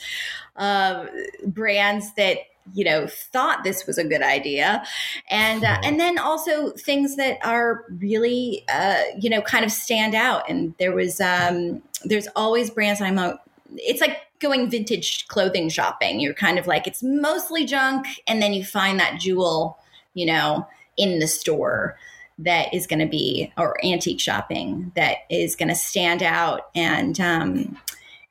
[0.56, 1.06] uh,
[1.46, 2.40] brands that
[2.74, 4.84] you know thought this was a good idea.
[5.30, 10.16] And uh, and then also things that are really uh, you know kind of stand
[10.16, 10.50] out.
[10.50, 13.40] And there was um there's always brands i'm a,
[13.78, 16.20] it's like going vintage clothing shopping.
[16.20, 19.78] You're kind of like it's mostly junk and then you find that jewel
[20.14, 21.98] you know in the store
[22.38, 26.68] that is going to be or antique shopping that is going to stand out.
[26.76, 27.78] And um,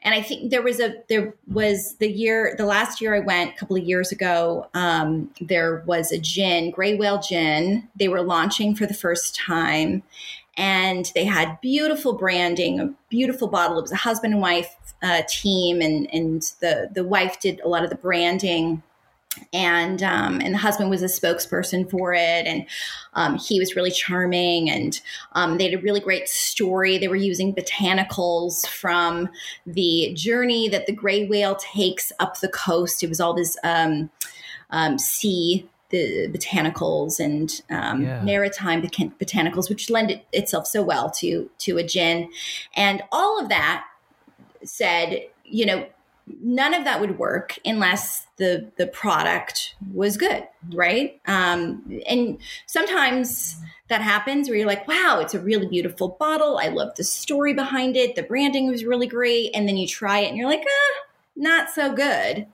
[0.05, 3.55] and I think there was a there was the year the last year I went
[3.55, 4.69] a couple of years ago.
[4.75, 7.89] Um, there was a gin, Gray Whale Gin.
[7.97, 10.03] They were launching for the first time,
[10.59, 13.79] and they had beautiful branding, a beautiful bottle.
[13.79, 17.69] It was a husband and wife uh, team, and and the the wife did a
[17.69, 18.83] lot of the branding
[19.53, 22.67] and um, and the husband was a spokesperson for it, and
[23.15, 25.01] um, he was really charming, and
[25.33, 26.99] um, they had a really great story.
[26.99, 29.29] They were using botanicals from
[29.67, 33.03] the journey that the gray whale takes up the coast.
[33.03, 34.11] It was all this um,
[34.71, 35.69] um, sea.
[35.91, 38.21] The botanicals and um, yeah.
[38.23, 42.31] maritime botanicals, which lend it itself so well to to a gin,
[42.75, 43.85] and all of that
[44.65, 45.87] said, you know,
[46.27, 51.21] none of that would work unless the the product was good right?
[51.27, 53.57] Um, and sometimes
[53.89, 56.59] that happens where you're like wow it's a really beautiful bottle.
[56.59, 58.17] I love the story behind it.
[58.17, 59.51] The branding was really great.
[59.55, 61.07] And then you try it and you're like ah
[61.37, 62.47] not so good.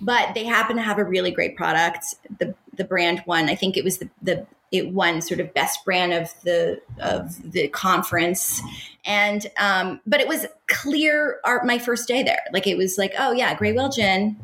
[0.00, 2.04] But they happen to have a really great product.
[2.38, 5.84] The the brand one i think it was the the it won sort of best
[5.84, 8.60] brand of the of the conference.
[9.04, 12.42] And um but it was clear art my first day there.
[12.52, 14.36] Like it was like oh yeah gray gin.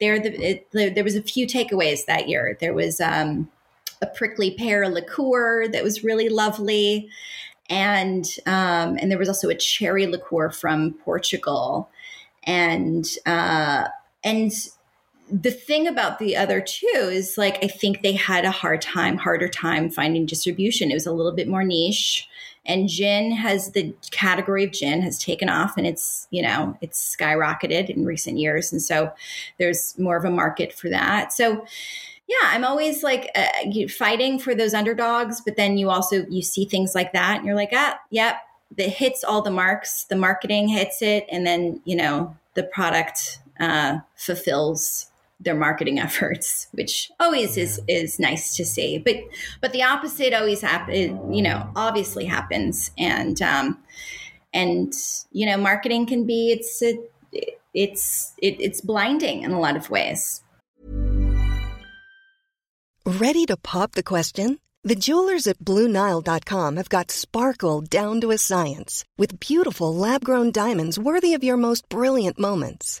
[0.00, 2.56] There the, it, the, there was a few takeaways that year.
[2.60, 3.50] There was um
[4.02, 7.08] a prickly pear liqueur that was really lovely.
[7.68, 11.90] And um and there was also a cherry liqueur from portugal.
[12.44, 13.88] And uh
[14.22, 14.52] and
[15.42, 19.16] the thing about the other two is like I think they had a hard time,
[19.16, 20.90] harder time finding distribution.
[20.90, 22.28] It was a little bit more niche.
[22.66, 27.14] And gin has the category of gin has taken off and it's, you know, it's
[27.14, 28.72] skyrocketed in recent years.
[28.72, 29.12] And so
[29.58, 31.32] there's more of a market for that.
[31.32, 31.66] So
[32.26, 33.48] yeah, I'm always like uh,
[33.88, 37.56] fighting for those underdogs, but then you also you see things like that and you're
[37.56, 38.36] like, ah, yep,
[38.78, 40.04] it hits all the marks.
[40.04, 45.10] The marketing hits it, and then you know the product uh, fulfills
[45.44, 48.98] their marketing efforts, which always is is nice to see.
[48.98, 49.16] But
[49.60, 51.32] but the opposite always happen.
[51.32, 53.78] You know, obviously happens, and um,
[54.52, 54.92] and
[55.32, 56.98] you know, marketing can be it's it,
[57.74, 60.42] it's it, it's blinding in a lot of ways.
[63.06, 64.58] Ready to pop the question?
[64.82, 70.52] The jewelers at BlueNile.com have got sparkle down to a science with beautiful lab grown
[70.52, 73.00] diamonds worthy of your most brilliant moments.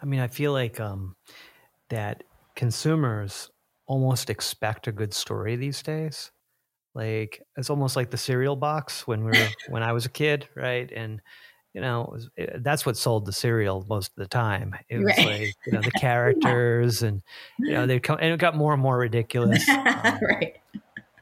[0.00, 1.16] I mean, I feel like um,
[1.90, 2.24] that
[2.54, 3.50] consumers
[3.86, 6.30] almost expect a good story these days.
[6.94, 10.48] Like it's almost like the cereal box when we were when I was a kid,
[10.54, 10.90] right?
[10.94, 11.20] And
[11.74, 14.74] you know, it was, it, that's what sold the cereal most of the time.
[14.88, 15.26] It was right.
[15.26, 17.22] like you know the characters, and
[17.58, 19.64] you know they come and it got more and more ridiculous.
[19.98, 20.56] Um, right.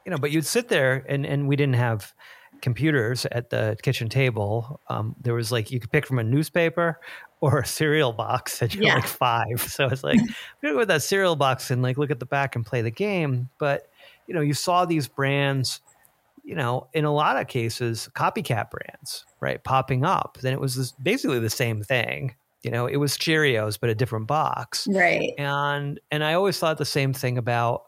[0.05, 2.12] You know, but you'd sit there and and we didn't have
[2.63, 7.01] computers at the kitchen table, um, there was like you could pick from a newspaper
[7.41, 8.95] or a cereal box, and you're Yeah.
[8.95, 9.61] like five.
[9.61, 10.27] So it's like I'm
[10.63, 12.91] gonna go with that cereal box and like look at the back and play the
[12.91, 13.51] game.
[13.59, 13.83] But
[14.27, 15.81] you know, you saw these brands,
[16.43, 20.39] you know, in a lot of cases, copycat brands, right, popping up.
[20.43, 22.35] Then it was this, basically the same thing.
[22.63, 25.33] You know, it was Cheerios, but a different box Right.
[25.39, 27.83] and and I always thought the same thing about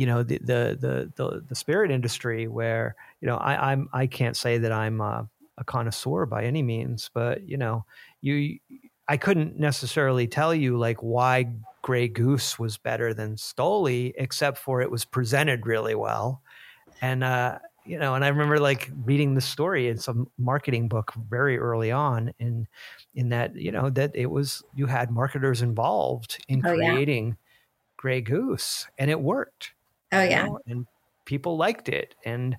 [0.00, 4.06] you know the the the the, the spirit industry where you know I, I'm I
[4.06, 5.28] can't say that I'm a,
[5.58, 7.84] a connoisseur by any means, but you know
[8.22, 8.58] you
[9.06, 14.80] I couldn't necessarily tell you like why Grey Goose was better than Stoli, except for
[14.80, 16.40] it was presented really well,
[17.02, 21.12] and uh, you know, and I remember like reading the story in some marketing book
[21.28, 22.66] very early on, in
[23.14, 26.92] in that you know that it was you had marketers involved in Oh, yeah.
[26.92, 27.36] creating
[27.98, 29.74] Grey Goose, and it worked.
[30.12, 30.46] Oh you yeah.
[30.46, 30.86] know, and
[31.24, 32.56] people liked it, and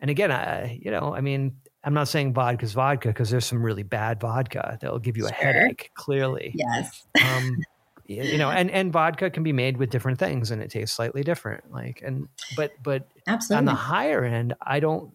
[0.00, 3.62] and again, I you know, I mean, I'm not saying vodka's vodka because there's some
[3.62, 5.36] really bad vodka that'll give you a Sure.
[5.52, 5.90] headache.
[5.94, 7.06] Clearly, Yes.
[7.24, 7.56] um,
[8.06, 11.22] you know, and and vodka can be made with different things, and it tastes slightly
[11.22, 11.70] different.
[11.72, 13.58] Like, and but but Absolutely.
[13.58, 15.12] on the higher end, I don't,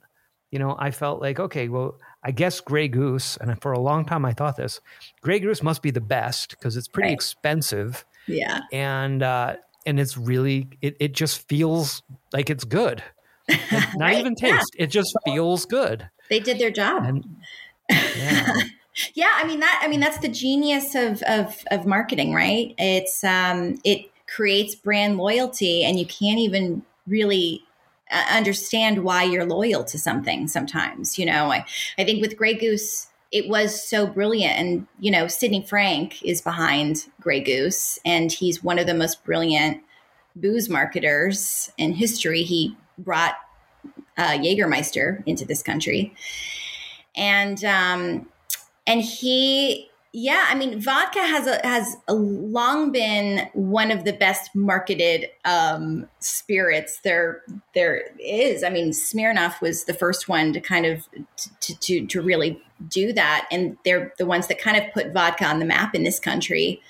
[0.52, 4.06] you know, I felt like, okay, well, I guess Grey Goose, and for a long
[4.06, 4.80] time I thought this,
[5.22, 7.14] Grey Goose must be the best because it's pretty Right.
[7.14, 8.62] expensive yeah.
[8.72, 9.56] and uh,
[9.86, 13.04] and it's really, it, it just feels like it's good.
[13.50, 13.62] Like,
[13.96, 14.58] not Right, even yeah.
[14.58, 16.10] taste, it just feels good.
[16.30, 17.04] They did their job.
[17.04, 17.26] And
[17.90, 18.54] yeah,
[19.14, 23.24] yeah i mean that i mean that's the genius of of of marketing right it's
[23.24, 27.64] um it creates brand loyalty and you can't even really
[28.12, 31.66] uh, understand why you're loyal to something sometimes you know i
[31.98, 34.58] i think with gray goose it was so brilliant.
[34.58, 39.26] And you know sidney frank is behind gray goose and he's one of the most
[39.26, 39.82] brilliant
[40.36, 42.44] booze marketers in history.
[42.44, 43.36] He brought
[44.18, 46.14] uh, Jägermeister into this country,
[47.16, 48.28] and um,
[48.86, 54.54] and he, yeah, I mean, vodka has a, has long been one of the best
[54.56, 57.42] marketed um, spirits there
[57.74, 58.64] there is.
[58.64, 61.08] I mean, Smirnoff was the first one to kind of
[61.62, 65.46] to to to really do that, and they're the ones that kind of put vodka
[65.46, 66.82] on the map in this country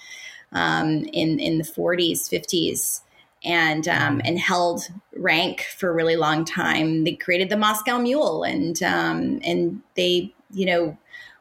[0.52, 3.02] um, in in the 40s, 50s
[3.44, 4.88] and um, and held
[5.18, 7.04] rank for a really long time.
[7.04, 10.98] They created the Moscow Mule, and um, and they you know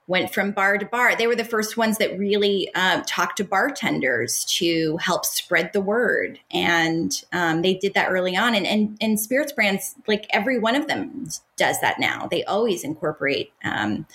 [0.07, 1.17] went from bar to bar.
[1.17, 5.81] They were the first ones that really uh, talked to bartenders to help spread the
[5.81, 8.55] word, and um, they did that early on.
[8.55, 12.29] And, and and spirits brands, like every one of them, does that now.
[12.31, 13.53] They always incorporate.
[13.65, 14.07] Um,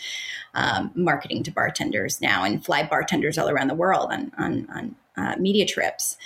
[0.53, 4.95] um, marketing to bartenders now and fly bartenders all around the world on on, on
[5.15, 6.17] uh, media trips.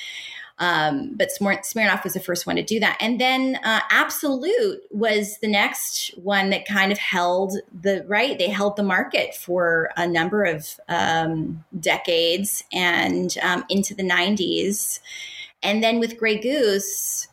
[0.62, 2.95] Um, but Smir- Smirnoff was the first one to do that.
[3.01, 8.38] And then uh, Absolut was the next one that kind of held the right.
[8.38, 14.99] They held the market for a number of um, decades and um, into the 90s.
[15.64, 17.28] And then with Grey Goose,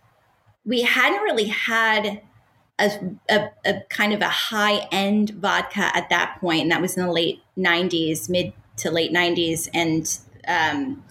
[0.65, 2.23] we hadn't really had
[2.79, 2.91] a,
[3.29, 7.05] a, a kind of a high end vodka at that point, and that was in
[7.05, 9.69] the late 90s, mid to late 90s.
[9.75, 11.03] And um,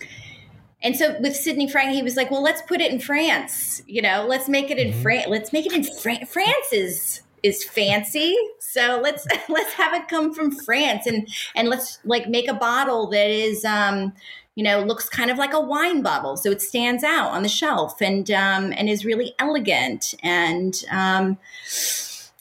[0.83, 3.81] and so with Sidney Frank, he was like, "Well, let's put it in France.
[3.87, 5.25] You know, let's make it in France.
[5.27, 8.35] Let's make it in Fran- France is is fancy.
[8.59, 13.07] So let's let's have it come from France and and let's like make a bottle
[13.09, 14.13] that is um
[14.55, 17.49] you know looks kind of like a wine bottle, so it stands out on the
[17.49, 21.37] shelf and um and is really elegant and um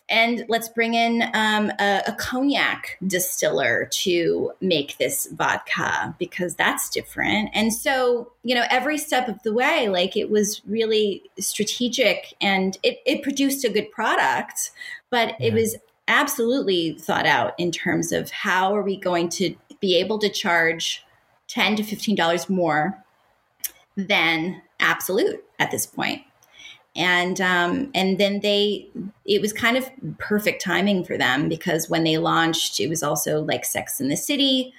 [0.09, 6.89] and let's bring in um, a, a cognac distiller to make this vodka because that's
[6.91, 7.51] different.
[7.53, 12.79] And so, you know, every step of the way, like it was really strategic and
[12.85, 14.71] it, it produced a good product,
[15.11, 15.77] but it was
[16.07, 21.05] absolutely thought out in terms of how are we going to be able to charge
[21.49, 23.03] 10 to $15 more
[23.97, 26.23] than Absolut at this point
[26.97, 28.89] and um, and then they
[29.25, 29.89] it was kind of
[30.19, 34.17] perfect timing for them because when they launched it was also like sex in the
[34.17, 34.73] city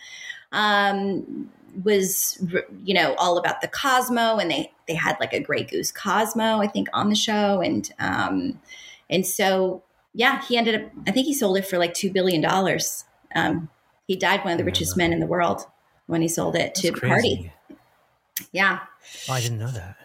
[0.51, 1.49] um,
[1.84, 2.43] was
[2.84, 6.59] you know all about the cosmo and they they had like a gray goose cosmo
[6.59, 7.61] i think on the show.
[7.61, 8.59] And um
[9.09, 12.41] and so yeah he ended up i think he sold it for like two billion
[12.41, 13.05] dollars.
[13.36, 13.70] Um
[14.07, 15.65] he died one of the richest men in the world
[16.07, 17.51] when he sold it to that's the party.
[18.51, 18.80] yeah.
[19.30, 19.97] Oh, I didn't know that.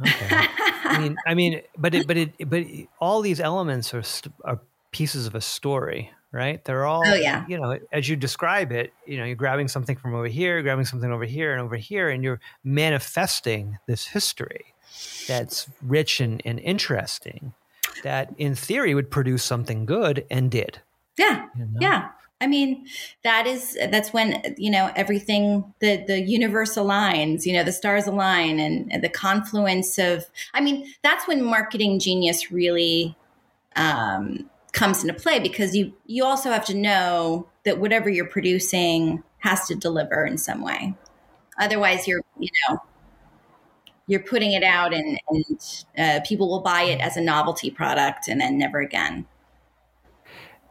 [0.00, 0.46] Okay.
[0.84, 4.02] I mean, I mean, but it, but it, but it- all these elements are
[4.44, 4.60] are
[4.92, 6.64] pieces of a story, right?
[6.64, 7.44] They're all, Oh, yeah.
[7.48, 10.84] you know, as you describe it, you know, you're grabbing something from over here, grabbing
[10.84, 14.74] something over here, and over here, and you're manifesting this history
[15.28, 17.52] that's rich and, and interesting.
[18.02, 20.80] that in theory would produce something good and did.
[21.18, 21.46] Yeah.
[21.56, 21.78] You know?
[21.80, 22.08] Yeah.
[22.40, 22.86] I mean,
[23.22, 28.06] that is that's when you know everything the the universe aligns, you know, the stars
[28.06, 30.24] align and, the confluence of
[30.54, 33.16] I mean, that's when marketing genius really
[33.76, 39.22] um, comes into play because you you also have to know that whatever you're producing
[39.38, 40.94] has to deliver in some way.
[41.58, 42.78] Otherwise, you're you know
[44.06, 48.26] you're putting it out and, and uh, people will buy it as a novelty product
[48.26, 49.24] and then never again.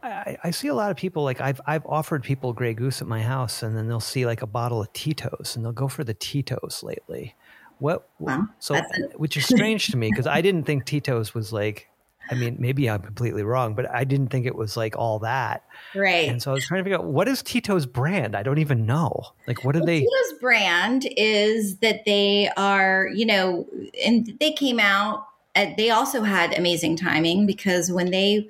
[0.01, 3.07] I, I, see a lot of people like I've I've offered people Grey Goose at
[3.07, 6.03] my house, and then they'll see like a bottle of Tito's, and they'll go for
[6.03, 7.35] the Tito's lately.
[7.79, 8.09] What?
[8.19, 8.79] Wow, so,
[9.15, 11.87] which is strange to me because I didn't think Tito's was like.
[12.31, 15.63] I mean, maybe I'm completely wrong, but I didn't think it was like all that.
[15.95, 16.29] Right.
[16.29, 18.35] And so I was trying to figure out what is Tito's brand?
[18.35, 19.31] I don't even know.
[19.47, 20.01] Like, what do well, they?
[20.01, 23.65] Tito's brand is that they are, you know,
[24.05, 25.25] and they came out.
[25.55, 28.47] At, they also had amazing timing because when they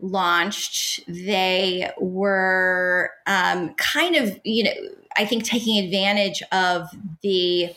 [0.00, 4.72] launched, they were um, kind of, you know,
[5.16, 6.88] I think taking advantage of
[7.22, 7.74] the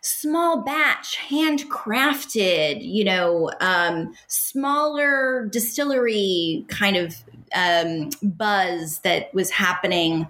[0.00, 7.16] small batch, handcrafted, you know, um, smaller distillery kind of
[7.54, 10.26] um, buzz that was happening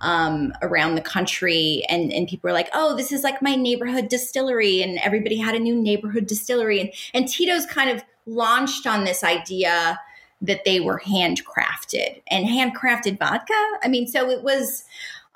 [0.00, 1.82] um, around the country.
[1.88, 4.82] And, and people were like, oh, this is like my neighborhood distillery.
[4.82, 6.80] And everybody had a new neighborhood distillery.
[6.80, 9.98] And, and Tito's kind of launched on this idea
[10.42, 13.54] that they were handcrafted and handcrafted vodka.
[13.82, 14.84] I mean, so it was,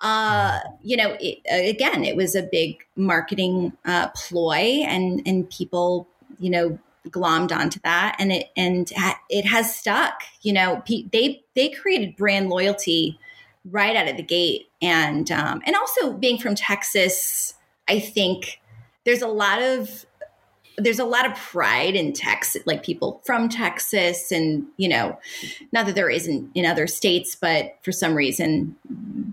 [0.01, 6.07] uh, you know, it, again, it was a big marketing uh, ploy, and and people,
[6.39, 6.79] you know,
[7.09, 8.93] glommed onto that, and it and
[9.29, 10.23] it has stuck.
[10.43, 13.19] You know, they they created brand loyalty
[13.71, 17.55] right out of the gate, and um, and also being from Texas,
[17.89, 18.61] I think
[19.05, 20.07] there's a lot of
[20.81, 25.19] there's a lot of pride in Texas, like people from Texas, and you know,
[25.73, 28.77] not that there isn't in other states, but for some reason,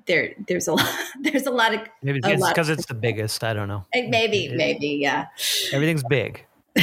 [0.05, 3.43] there there's a lot there's a lot of maybe it's because it's the biggest.
[3.43, 3.85] I don't know.
[3.93, 5.27] Maybe, it, maybe, yeah.
[5.71, 6.45] Everything's big.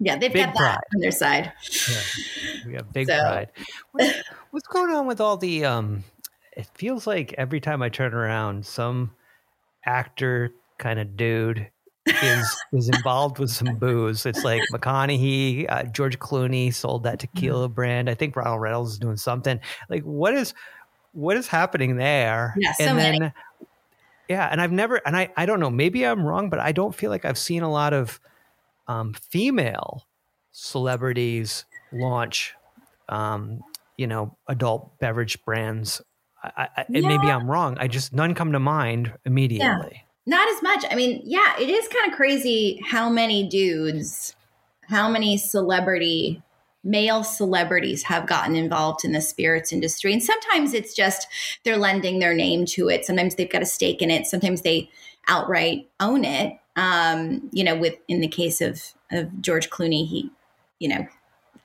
[0.00, 0.76] yeah, they've big got pride.
[0.76, 1.52] that on their side.
[1.88, 2.00] Yeah,
[2.66, 3.18] we got big so.
[3.18, 3.48] pride.
[3.92, 5.64] What, what's going on with all the?
[5.64, 6.04] um
[6.56, 9.12] It feels like every time I turn around, some
[9.86, 11.68] actor kind of dude
[12.06, 14.26] is is involved with some booze.
[14.26, 17.74] It's like McConaughey, uh, George Clooney sold that tequila mm-hmm.
[17.74, 18.10] brand.
[18.10, 19.60] I think Ronald Reynolds is doing something.
[19.88, 20.54] Like what is
[21.12, 22.54] what is happening there?
[22.56, 23.32] Yeah, so and then many.
[24.28, 26.94] yeah, and I've never and I I don't know, maybe I'm wrong, but I don't
[26.94, 28.20] feel like I've seen a lot of
[28.86, 30.06] um, female
[30.52, 32.54] celebrities launch
[33.08, 33.60] um,
[33.96, 36.00] you know, adult beverage brands.
[36.42, 37.08] I, I, yeah.
[37.08, 37.76] Maybe I'm wrong.
[37.78, 39.90] I just none come to mind immediately.
[39.92, 40.00] Yeah.
[40.26, 40.84] Not as much.
[40.90, 44.34] I mean, yeah, it is kind of crazy how many dudes,
[44.88, 46.42] how many celebrity,
[46.82, 50.12] male celebrities have gotten involved in the spirits industry.
[50.12, 51.28] And sometimes it's just
[51.64, 53.04] they're lending their name to it.
[53.04, 54.26] Sometimes they've got a stake in it.
[54.26, 54.90] Sometimes they
[55.28, 56.58] outright own it.
[56.76, 60.30] Um, you know, with in the case of of George Clooney, he,
[60.78, 61.06] you know,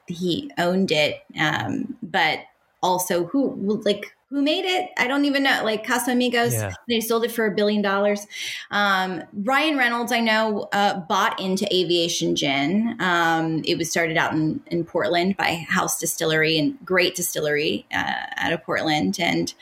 [0.08, 1.22] he owned it.
[1.40, 2.40] Um, but
[2.82, 4.92] also who like who made it?
[4.98, 5.62] I don't even know.
[5.64, 6.74] Like Casamigos, yeah.
[6.88, 8.28] they sold it for a billion dollars.
[8.70, 12.96] Um, Ryan Reynolds, I know, uh, bought into Aviation Gin.
[13.00, 18.26] Um, it was started out in, in Portland by House Distillery and great distillery uh,
[18.38, 19.18] out of Portland.
[19.20, 19.54] And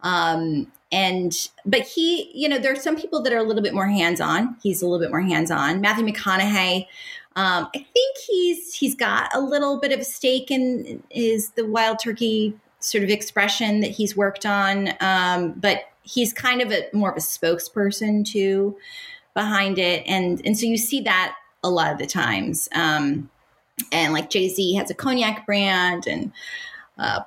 [0.00, 3.74] um, and but he, you know, there are some people that are a little bit
[3.74, 4.56] more hands on.
[4.62, 5.80] He's a little bit more hands on.
[5.80, 6.86] Matthew McConaughey.
[7.36, 11.66] Um, I think he's he's got a little bit of a stake in is the
[11.66, 12.58] Wild Turkey
[12.90, 14.90] sort of expression that he's worked on.
[15.00, 18.76] Um, but he's kind of a more of a spokesperson too
[19.34, 22.68] behind it, and and so you see that a lot of the times.
[22.74, 23.30] Um,
[23.92, 26.32] and like Jay Z has a cognac brand, and
[26.98, 27.20] uh,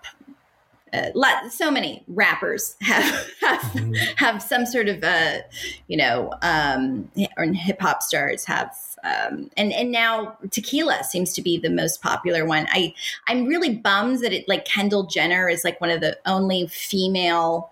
[0.93, 3.03] uh, lot, so many rappers have
[3.41, 3.93] have, mm-hmm.
[4.17, 5.39] have some sort of uh,
[5.87, 11.41] you know um, or hip hop stars have um, and and now tequila seems to
[11.41, 12.67] be the most popular one.
[12.69, 12.93] I
[13.27, 17.71] I'm really bummed that it like Kendall Jenner is like one of the only female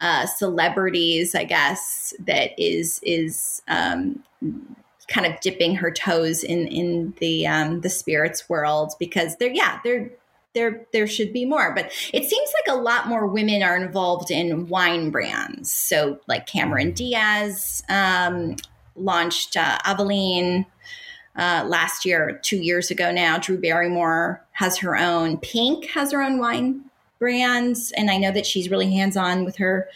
[0.00, 4.22] uh, celebrities, I guess, that is is um,
[5.08, 9.80] kind of dipping her toes in in the um, the spirits world because they're yeah
[9.84, 10.10] they're
[10.54, 14.30] there there should be more but it seems like a lot more women are involved
[14.30, 18.56] in wine brands so like cameron diaz um,
[18.96, 20.66] launched uh, Avaline
[21.36, 23.38] uh, last year, two years ago now.
[23.38, 25.38] Drew Barrymore has her own.
[25.38, 26.84] Pink has her own wine
[27.18, 29.88] brands, and I know that she's really hands on with her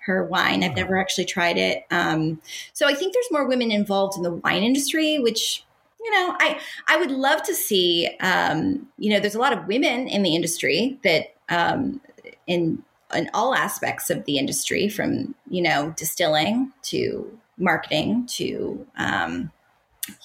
[0.00, 0.62] her wine.
[0.62, 1.84] I've never actually tried it.
[1.90, 2.40] Um,
[2.72, 5.65] so I think there's more women involved in the wine industry, which
[6.06, 8.08] you know, I I would love to see.
[8.20, 12.00] Um, you know, there's a lot of women in the industry that um,
[12.46, 12.82] in
[13.14, 19.50] in all aspects of the industry, from you know distilling to marketing to um,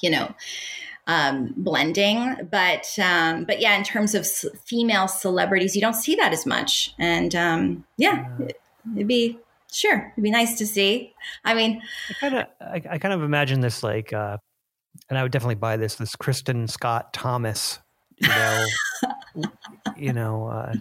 [0.04, 0.36] you know
[1.08, 2.48] um, blending.
[2.52, 6.46] But um, but yeah, in terms of s- female celebrities, you don't see that as
[6.46, 6.94] much.
[7.00, 8.62] And um, yeah, it,
[8.96, 9.40] it'd be
[9.72, 11.16] sure it'd be nice to see.
[11.44, 14.38] I mean, I kind of I, I kind of imagine this like, uh,
[15.10, 15.96] and I would definitely buy this.
[15.96, 17.80] This Kristin Scott Thomas,
[18.18, 18.66] you know,
[19.98, 20.48] you know.
[20.48, 20.74] Uh,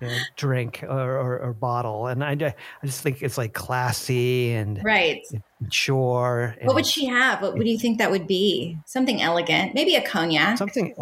[0.00, 2.54] you know, drink or, or, or, bottle, and I, I
[2.84, 5.22] just think it's like classy and right,
[5.58, 6.54] mature.
[6.64, 7.40] what would she have?
[7.40, 8.76] What, what do you think that would be?
[8.84, 10.58] Something elegant, maybe a cognac.
[10.58, 10.94] Something,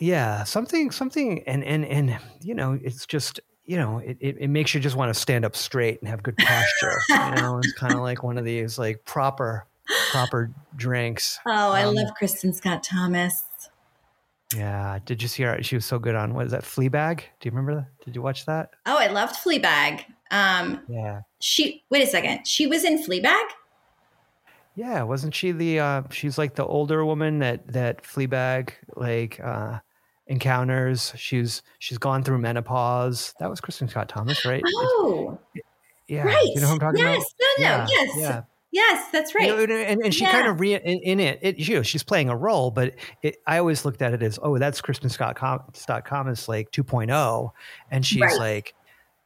[0.00, 3.38] yeah, something, something, and and and you know, it's just
[3.70, 6.24] you know, it, it, it makes you just want to stand up straight and have
[6.24, 7.00] good posture.
[7.08, 9.64] you know, it's kind of like one of these like proper
[10.10, 11.38] proper drinks.
[11.46, 13.44] Oh, I um, love Kristin Scott Thomas.
[14.54, 14.98] Yeah.
[15.04, 15.62] Did you see her?
[15.62, 16.62] She was so good on what is that?
[16.62, 17.18] Fleabag?
[17.18, 18.04] Do you remember that?
[18.04, 18.70] Did you watch that?
[18.86, 20.04] Oh, I loved Fleabag.
[20.30, 21.22] Um, yeah.
[21.40, 22.46] She wait a second.
[22.46, 23.44] She was in Fleabag.
[24.76, 25.80] Yeah, wasn't she the?
[25.80, 29.78] Uh, she's like the older woman that that Fleabag like uh,
[30.26, 31.12] encounters.
[31.16, 33.34] She's she's gone through menopause.
[33.40, 34.62] That was Kristin Scott Thomas, right?
[34.66, 35.38] Oh,
[36.08, 36.24] yeah.
[36.24, 36.46] Right.
[36.54, 37.16] You know who I'm talking yes.
[37.16, 37.26] about?
[37.40, 37.68] No, no.
[37.68, 37.86] Yeah.
[37.90, 38.16] Yes.
[38.16, 38.42] Yeah.
[38.72, 39.48] Yes, that's right.
[39.48, 40.30] You know, and, and she Yeah.
[40.32, 41.58] kind of re in, in it, it.
[41.58, 44.58] You know, she's playing a role, but it, I always looked at it as, oh,
[44.58, 47.50] that's Kristin Scott Com- Scott Thomas like 2.0,
[47.90, 48.38] and she's Right.
[48.38, 48.74] like,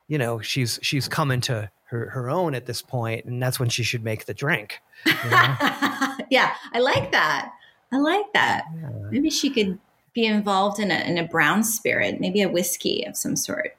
[0.08, 3.68] you know, she's she's coming to her her own at this point, and that's when
[3.68, 4.80] she should make the drink.
[5.04, 5.56] You know?
[6.30, 7.52] yeah, I like that.
[7.92, 8.64] I like that.
[8.80, 8.88] Yeah.
[9.10, 9.78] Maybe she could
[10.14, 13.76] be involved in a in a brown spirit, maybe a whiskey of some sort.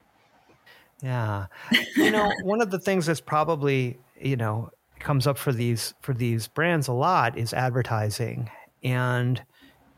[1.01, 1.47] Yeah.
[1.97, 4.69] You know, one of the things that's probably, you know,
[4.99, 8.49] comes up for these for these brands a lot is advertising.
[8.83, 9.41] And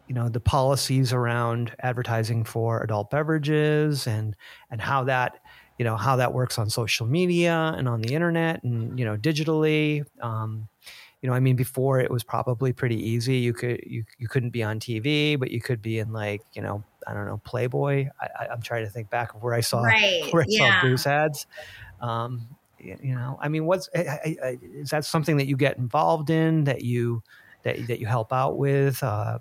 [0.08, 4.36] you know the policies around advertising for adult beverages and
[4.72, 5.39] and how that
[5.78, 9.18] you know how that works on social media and on the internet and you know
[9.18, 10.04] digitally.
[10.22, 10.68] Um,
[11.24, 13.38] you know i mean before it was probably pretty easy.
[13.38, 16.62] You could you, you couldn't be on tv but you could be in like you
[16.62, 18.08] know i don't know playboy.
[18.22, 20.80] I, i'm trying to think back of where i saw Right, where i yeah.
[20.80, 21.48] saw booze ads.
[22.02, 22.48] Um,
[22.80, 26.65] you know i mean what's I, I, is that something that you get involved in
[26.65, 27.23] that you
[27.63, 29.39] that, that you help out with uh,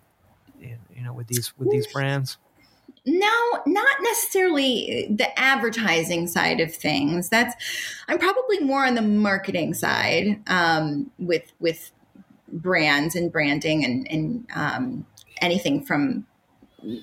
[0.59, 2.39] you you know with these with these brands
[3.05, 7.29] No, not necessarily the advertising side of things.
[7.29, 7.55] That's
[8.09, 11.93] I'm probably more on the marketing side um, with with
[12.49, 15.07] brands and branding and, and um,
[15.41, 16.27] anything from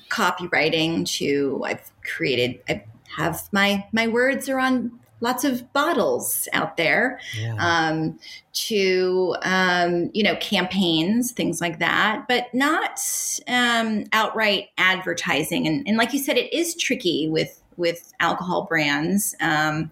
[0.09, 2.85] copywriting to I've created I
[3.17, 7.55] have my my words are on lots of bottles out there yeah.
[7.57, 8.19] um,
[8.51, 12.99] to um, you know campaigns things like that but not
[13.47, 15.65] um, outright advertising.
[15.65, 19.35] And, and like you said it is tricky with with alcohol brands.
[19.41, 19.91] Um,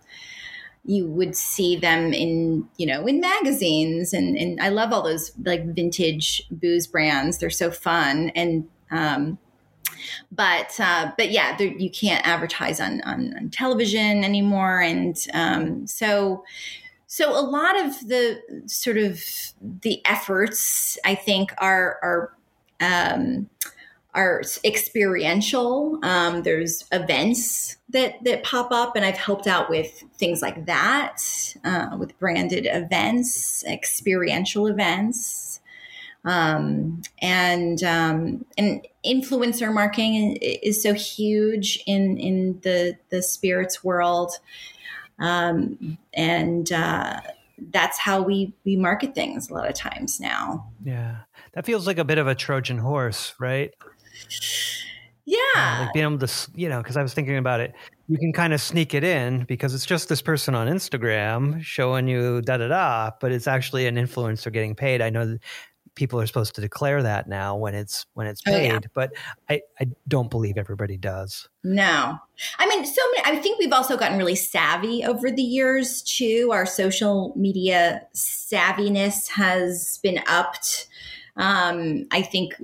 [0.83, 5.31] you would see them in you know in magazines and, and i love all those
[5.43, 7.37] like vintage booze brands.
[7.37, 8.31] They're so fun.
[8.35, 9.37] And um,
[10.31, 15.87] but uh, but yeah, there, you can't advertise on, on on television anymore, and um,
[15.87, 16.43] so
[17.07, 19.21] so a lot of the sort of
[19.81, 22.37] the efforts I think are are
[22.79, 23.49] um,
[24.13, 25.99] are experiential.
[26.03, 31.21] Um, there's events that that pop up, and I've helped out with things like that
[31.63, 35.60] uh, with branded events, experiential events
[36.25, 44.33] um, and um, and influencer marketing is so huge in in the the spirits world,
[45.19, 47.21] um, and uh,
[47.71, 50.71] that's how we we market things a lot of times now.
[50.83, 51.17] yeah.
[51.53, 53.71] That feels like a bit of a trojan horse right?
[55.25, 57.73] Yeah, like being able to you know because i was thinking about it.
[58.07, 62.07] You can kind of sneak it in because it's just this person on instagram showing
[62.07, 65.01] you da da da but it's actually an influencer getting paid.
[65.01, 65.39] I know that
[66.01, 68.79] people are supposed to declare that now when it's when it's Oh, paid yeah.
[68.95, 69.11] but
[69.51, 72.17] i i don't believe everybody does No.
[72.57, 76.49] I mean, so many, I think we've also gotten really savvy over the years too.
[76.51, 80.87] Our social media savviness has been upped.
[81.37, 82.55] Um, I think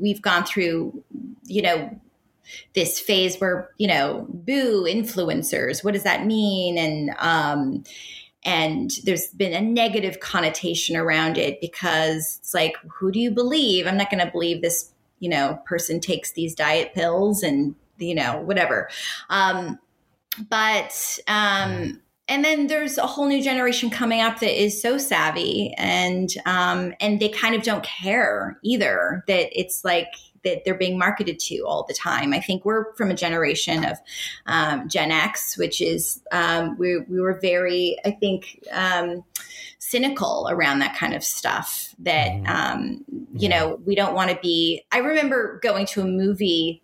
[0.00, 1.04] we've gone through,
[1.44, 2.00] you know,
[2.74, 6.78] this phase where, you know, boo influencers, what does that mean?
[6.78, 7.84] And, um,
[8.46, 13.86] and there's been a negative connotation around it because it's like, who do you believe?
[13.86, 18.14] I'm not going to believe this, you know, person takes these diet pills and, you
[18.14, 18.88] know, whatever.
[19.28, 19.80] Um,
[20.48, 25.74] but, um, and then there's a whole new generation coming up that is so savvy
[25.76, 30.12] and, um, and they kind of don't care either that it's like,
[30.46, 32.32] that they're being marketed to all the time.
[32.32, 33.98] I think we're from a generation of
[34.46, 38.64] um, Gen X, which is um, we we were very, I think.
[38.72, 39.24] Um,
[39.78, 42.46] cynical around that kind of stuff that mm-hmm.
[42.46, 46.82] um, you know we don't want to be i remember going to a movie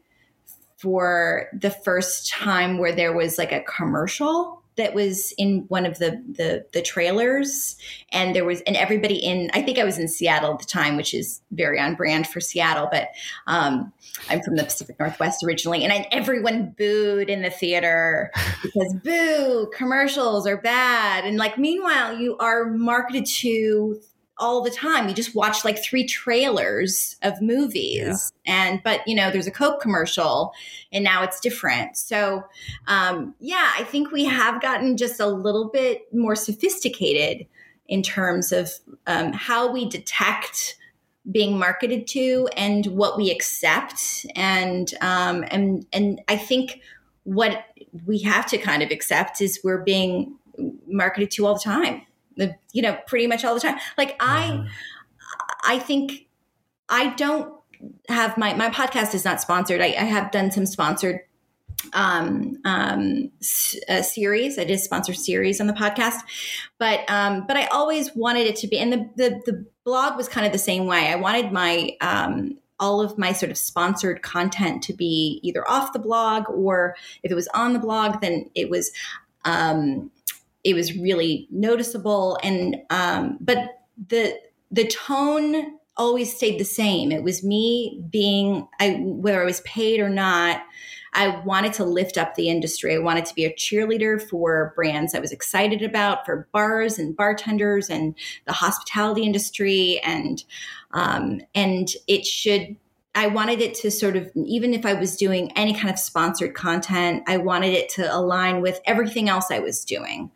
[0.77, 5.99] for the first time where there was like a commercial that was in one of
[5.99, 7.77] the, the the trailers.
[8.13, 10.97] And there was and everybody in i think i was in seattle at the time
[10.97, 13.09] which is very on brand for seattle but
[13.47, 13.93] um,
[14.29, 18.31] i'm from the pacific northwest originally and I, everyone booed in the theater
[18.63, 21.25] because boo commercials are bad.
[21.25, 24.01] And like meanwhile you are marketed to
[24.39, 25.07] all the time.
[25.07, 28.69] We just watch like three trailers of movies, yeah.
[28.69, 30.53] and but you know, there's a Coke commercial,
[30.93, 31.97] and now it's different.
[31.97, 32.45] So,
[32.87, 37.47] um, yeah, I think we have gotten just a little bit more sophisticated
[37.89, 38.71] in terms of
[39.07, 40.77] um, how we detect
[41.31, 46.81] being marketed to and what we accept, and um, and and I think
[47.25, 47.65] what
[48.07, 50.37] we have to kind of accept is we're being
[50.87, 52.03] marketed to all the time
[52.37, 53.79] you know, pretty much all the time.
[53.97, 54.67] Like I, mm-hmm.
[55.65, 56.27] I think
[56.89, 57.55] I don't
[58.09, 59.81] have my my podcast is not sponsored.
[59.81, 61.21] I, I have done some sponsored
[61.93, 63.31] um, um,
[63.89, 64.59] a series.
[64.59, 66.21] I did sponsor series on the podcast,
[66.79, 70.29] but um, but I always wanted it to be, and the, the the blog was
[70.29, 71.09] kind of the same way.
[71.09, 75.93] I wanted my um, all of my sort of sponsored content to be either off
[75.93, 78.91] the blog or if it was on the blog, then it was
[79.45, 80.11] um,
[80.65, 82.39] it was really noticeable.
[82.43, 83.59] And um, but
[84.09, 84.39] the
[84.71, 87.13] the tone always stayed the same.
[87.13, 90.63] It was me being I, whether i was paid or not
[91.15, 92.95] i wanted to lift up the industry.
[92.95, 97.15] I wanted to be a cheerleader for brands i was excited about for bars and
[97.15, 98.15] bartenders and
[98.47, 100.01] the hospitality industry.
[100.03, 100.43] And
[100.93, 102.77] um, and it should
[103.15, 106.55] I wanted it to sort of, even if I was doing any kind of sponsored
[106.55, 110.31] content, I wanted it to align with everything else I was doing,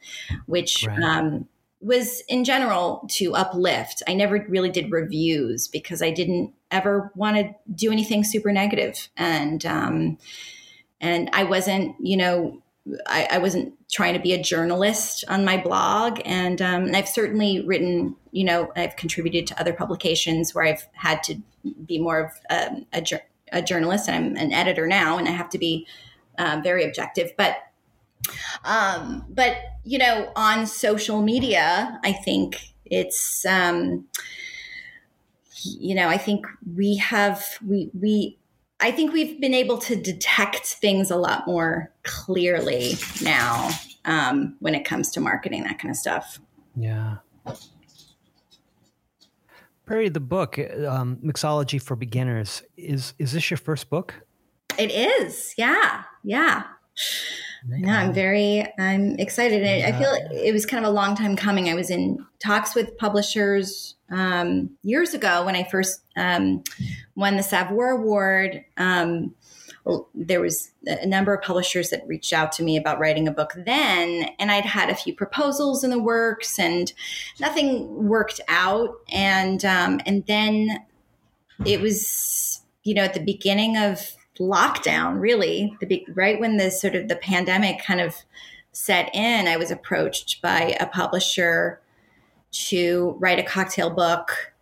[0.44, 1.02] which right.
[1.02, 1.48] um,
[1.80, 4.02] was in general to uplift.
[4.06, 8.50] I never really did reviews because I didn't ever want to do anything super.
[9.16, 10.18] And, um,
[11.00, 12.62] and I wasn't, you know,
[13.06, 17.08] I, I, wasn't trying to be a journalist on my blog, and, um, and I've
[17.08, 21.36] certainly written, you know, I've contributed to other publications where I've had to
[21.86, 23.04] be more of um, a,
[23.52, 24.08] a, journalist.
[24.08, 25.86] and I'm an editor now, and I have to be
[26.38, 27.32] uh, very objective.
[27.36, 27.56] But
[28.64, 34.06] um, but you know, on social media, I think it's um,
[35.62, 38.38] you know, I think we have we we
[38.80, 43.70] I think we've been able to detect things a lot more clearly now
[44.04, 46.38] um, when it comes to marketing that kind of stuff.
[46.76, 47.16] Yeah.
[49.86, 54.14] Prairie, the book, um, Mixology for Beginners, is is this your first book?
[54.78, 55.54] It is.
[55.56, 56.02] Yeah.
[56.24, 56.64] Yeah.
[57.68, 59.62] No, I'm very, I'm excited.
[59.62, 61.68] And I feel it was kind of a long time coming.
[61.68, 66.62] I was in talks with publishers um, years ago when I first um,
[67.14, 68.64] won the Saveur Award.
[68.76, 69.34] Um,
[70.14, 73.52] there was a number of publishers that reached out to me about writing a book
[73.56, 76.92] then, and I'd had a few proposals in the works, and
[77.40, 78.96] nothing worked out.
[79.08, 80.84] And um, and then
[81.64, 86.70] it was, you know, at the beginning of lockdown, really, the big, right when the
[86.70, 88.14] sort of the pandemic kind of
[88.72, 91.80] set in, I was approached by a publisher
[92.68, 94.52] to write a cocktail book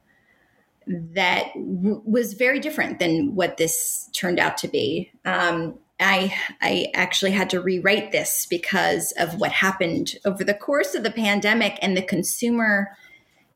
[0.86, 5.10] that w- was very different than what this turned out to be.
[5.24, 10.94] Um, I I actually had to rewrite this because of what happened over the course
[10.94, 12.96] of the pandemic and the consumer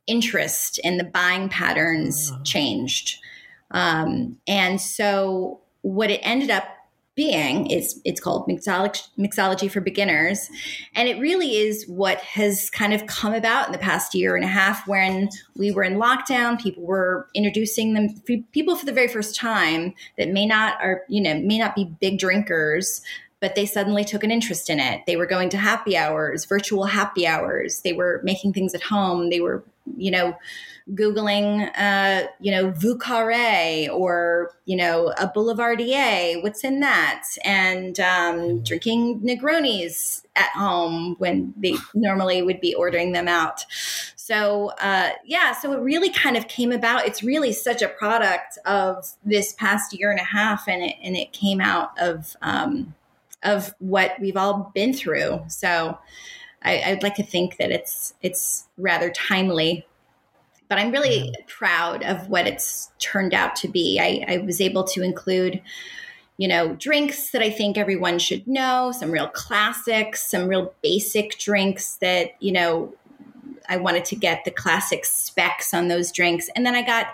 [0.07, 3.21] interest and the buying patterns changed.
[3.71, 6.64] Um, and so what it ended up
[7.18, 10.49] being is it's called mixology, for beginners.
[10.95, 14.45] And it really is what has kind of come about in the past year and
[14.45, 16.61] a half when we were in lockdown.
[16.61, 18.11] People were introducing them
[18.53, 21.93] people for the very first time that may not are you know may not be
[22.01, 23.03] big drinkers
[23.41, 25.01] but they suddenly took an interest in it.
[25.07, 27.83] They were going to happy hours virtual happy hours.
[27.83, 29.31] They were making things at home.
[29.31, 29.64] They were
[29.97, 30.36] you know
[30.95, 37.24] Googling, uh, you know, Vieux Carré or, you know, a Boulevardier, what's in that?
[37.45, 43.66] And um, drinking Negronis at home when they normally would be ordering them out.
[44.16, 47.07] So, uh, yeah, so it really kind of came about.
[47.07, 51.16] It's really such a product of this past year and a half, and it, and
[51.16, 52.95] it came out of, um,
[53.43, 55.41] of what we've all been through.
[55.49, 55.99] So,
[56.62, 59.86] I, I'd like to think that it's it's rather timely
[60.68, 63.98] but I'm really proud of what it's turned out to be.
[63.98, 65.62] I, I was able to include
[66.38, 71.36] you know, drinks that I think everyone should know, some real classics, some real basic
[71.36, 72.94] drinks that, you know,
[73.68, 76.48] I wanted to get the classic specs on those drinks.
[76.54, 77.09] And then I got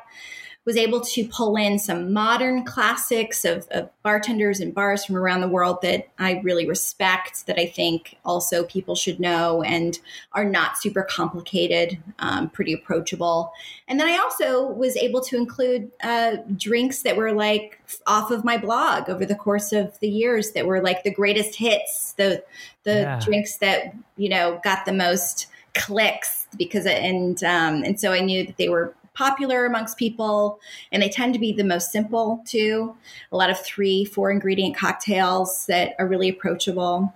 [0.65, 5.41] was able to pull in some modern classics of, of, bartenders and bars from around
[5.41, 9.99] the world that I really respect, that I think also people should know and
[10.33, 13.53] are not super complicated, um, pretty approachable.
[13.89, 18.45] And then I also was able to include uh, drinks that were like off of
[18.45, 22.43] my blog over the course of the years that were like the greatest hits, the
[22.83, 23.21] the yeah.
[23.21, 28.47] drinks that you know got the most clicks because and um, and so I knew
[28.47, 30.61] that they were popular amongst people
[30.93, 32.95] and they tend to be the most simple too
[33.33, 37.13] a lot of three four ingredient cocktails that are really approachable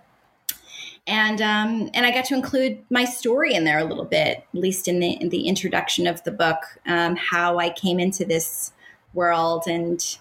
[1.08, 4.60] and um, and I got to include my story in there a little bit, at
[4.60, 8.72] least in the in the introduction of the book, um, how I came into this
[9.14, 10.18] world, and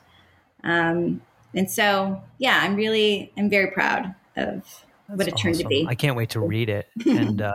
[0.64, 1.22] um,
[1.54, 5.86] and so yeah, I'm really I'm very proud of That's what it turned to be.
[5.88, 7.54] I can't wait to read it and uh,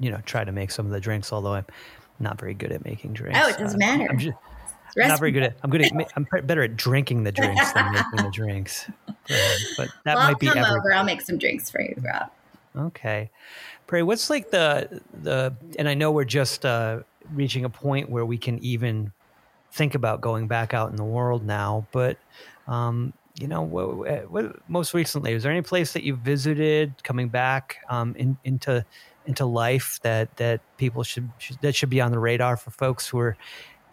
[0.00, 1.34] you know try to make some of the drinks.
[1.34, 1.66] Although I'm
[2.20, 3.38] not very good at making drinks.
[3.40, 4.06] Oh, it doesn't uh, matter.
[4.10, 4.36] I'm just,
[4.96, 5.56] not very good at.
[5.62, 5.92] I'm good at.
[6.16, 8.90] I'm better at drinking the drinks than making the drinks.
[9.76, 10.48] but that well, might be.
[10.48, 10.92] I'll come over.
[10.92, 12.30] I'll make some drinks for you, Rob.
[12.76, 13.30] Okay,
[13.86, 14.02] Pray.
[14.02, 15.54] What's like the the?
[15.78, 17.00] And I know we're just uh,
[17.32, 19.12] reaching a point where we can even
[19.72, 21.86] think about going back out in the world now.
[21.92, 22.18] But
[22.66, 27.28] um, you know, what, what, most recently, is there any place that you visited coming
[27.28, 28.84] back um, in, into
[29.28, 33.06] into life that that people should, should that should be on the radar for folks
[33.06, 33.36] who are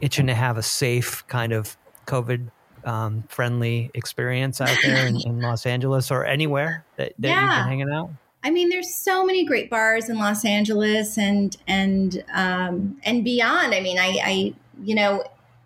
[0.02, 1.78] itching to have a safe kind of
[2.08, 2.50] COVID
[2.86, 7.42] um, friendly experience out there in, in, Los Angeles or anywhere that, that yeah.
[7.42, 8.12] you've been hanging out?
[8.44, 13.74] I mean, there's so many great bars in Los Angeles and and um, and beyond.
[13.74, 15.24] I mean, I, I you know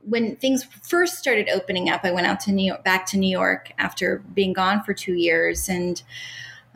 [0.08, 3.30] when things first started opening up, I went out to New York, back to New
[3.30, 6.02] York after being gone for two years, and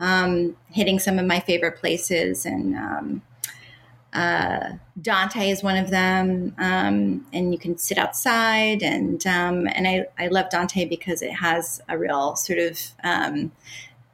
[0.00, 2.46] um, hitting some of my favorite places.
[2.46, 3.22] And um,
[4.12, 6.54] uh, Dante is one of them.
[6.58, 8.82] Um, and you can sit outside.
[8.82, 13.52] And um, and I, I love Dante because it has a real sort of um,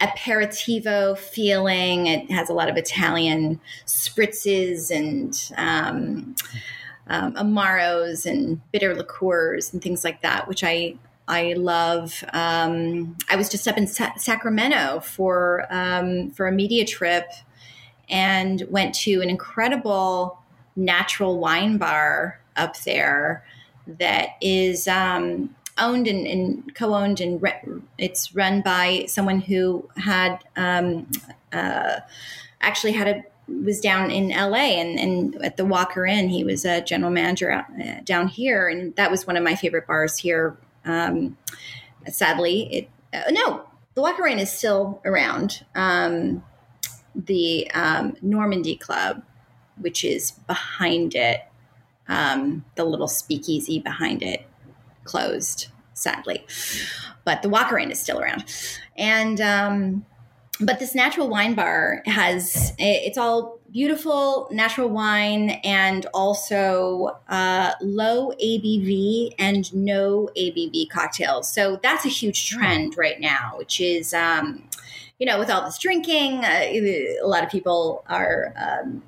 [0.00, 2.06] aperitivo feeling.
[2.06, 6.34] It has a lot of Italian spritzes and um,
[7.06, 10.94] um, amaros and bitter liqueurs and things like that, which I
[11.30, 12.24] I love.
[12.32, 17.30] Um, I was just up in Sa- Sacramento for um, for a media trip,
[18.08, 20.40] and went to an incredible
[20.74, 23.44] natural wine bar up there
[23.86, 30.44] that is um, owned and, and, co-owned and re- it's run by someone who had
[30.56, 31.06] um,
[31.52, 32.00] uh,
[32.60, 36.64] actually had a was down in LA and, and at the Walker Inn he was
[36.64, 40.16] a general manager out, uh, down here and that was one of my favorite bars
[40.16, 41.36] here um,
[42.06, 43.64] sadly, it uh, no,
[43.94, 45.64] the Walker Inn is still around.
[45.74, 46.44] Um,
[47.14, 49.22] the um, Normandy Club,
[49.78, 51.40] which is behind it,
[52.08, 54.46] um, the little speakeasy behind it,
[55.04, 56.46] closed sadly,
[57.24, 58.44] but the Walker Inn is still around,
[58.96, 60.06] and um,
[60.60, 68.32] but this natural wine bar has it's all beautiful natural wine and also uh, low
[68.42, 71.52] ABV and no ABV cocktails.
[71.52, 74.64] So that's a huge trend right now, which is, um,
[75.18, 78.52] you know, with all this drinking, uh, a lot of people are.
[78.56, 79.02] Um,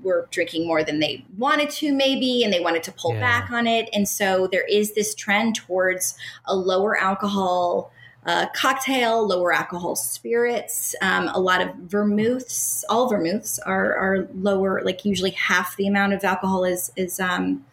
[0.00, 3.20] were drinking more than they wanted to, maybe, and they wanted to pull yeah.
[3.20, 3.90] back on it.
[3.92, 6.16] And so there is this trend towards
[6.46, 7.92] a lower alcohol,
[8.26, 12.84] uh, cocktail, lower alcohol spirits, um, a lot of vermouths.
[12.88, 17.64] All vermouths are, are lower, like usually half the amount of alcohol is is um,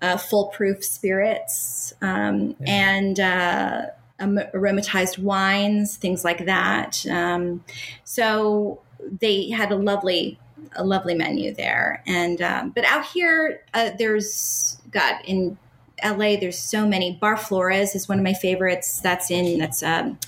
[0.00, 2.66] uh, foolproof spirits um, yeah.
[2.68, 3.86] and uh,
[4.20, 7.04] aromatized wines, things like that.
[7.10, 7.64] Um,
[8.04, 8.80] so
[9.20, 10.38] they had a lovely
[10.76, 15.58] a lovely menu there, and um, but out here uh, there's got in
[16.04, 17.18] LA, there's so many.
[17.20, 19.00] Bar Flores is one of my favorites.
[19.00, 20.18] That's in that's um,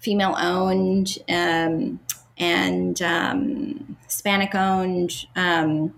[0.00, 2.00] female owned um,
[2.36, 5.26] and um, Hispanic owned.
[5.36, 5.94] Um,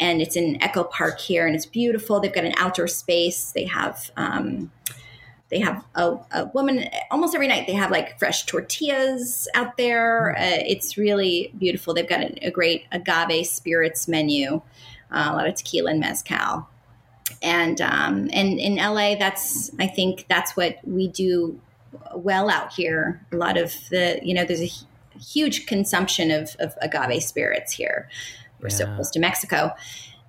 [0.00, 2.20] and it's in Echo Park here, and it's beautiful.
[2.20, 3.50] They've got an outdoor space.
[3.52, 4.70] They have um,
[5.48, 7.66] they have a, a, woman almost every night.
[7.66, 10.36] They have like fresh tortillas out there.
[10.38, 10.42] Mm.
[10.42, 11.94] Uh, it's really beautiful.
[11.94, 14.60] They've got a, a great agave spirits menu,
[15.10, 16.68] uh, a lot of tequila and mezcal
[17.42, 21.60] and um, and in LA, that's I think that's what we do
[22.14, 23.24] well out here.
[23.32, 24.70] A lot of the you know there's a
[25.18, 28.08] huge consumption of, of agave spirits here.
[28.60, 28.76] We're yeah.
[28.76, 29.74] so close to Mexico,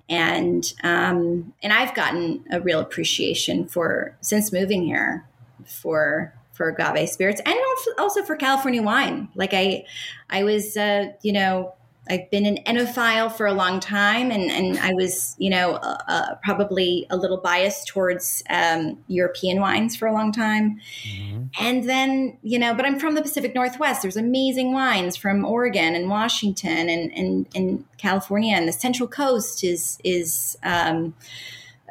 [0.08, 5.26] and um, and I've gotten a real appreciation for since moving here
[5.64, 7.56] for for agave spirits and
[7.98, 9.30] also for California wine.
[9.34, 9.86] Like I,
[10.28, 11.74] I was, uh, you know,
[12.10, 15.98] I've been an enophile for a long time, and, and I was, you know, uh,
[16.08, 20.80] uh, probably a little biased towards um, European wines for a long time.
[21.04, 21.44] Mm-hmm.
[21.60, 24.02] And then, you know, but I'm from the Pacific Northwest.
[24.02, 29.62] There's amazing wines from Oregon and Washington and, and, and California, and the Central Coast
[29.62, 31.14] is is um,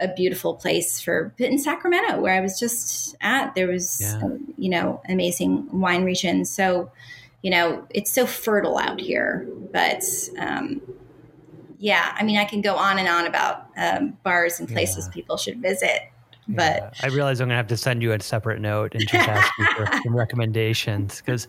[0.02, 1.34] a beautiful place for.
[1.38, 4.20] In Sacramento, where I was just at, there was, yeah.
[4.22, 6.44] um, you know, amazing wine region.
[6.44, 6.92] So
[7.42, 9.48] you know, it's so fertile out here.
[9.72, 10.04] But
[10.38, 10.82] um,
[11.78, 15.14] yeah, I mean, I can go on and on about um, bars and places yeah.
[15.14, 16.10] people should visit.
[16.50, 16.92] But yeah.
[17.04, 19.66] I realize I'm gonna have to send you a separate note and just ask you
[19.76, 21.48] for some recommendations because,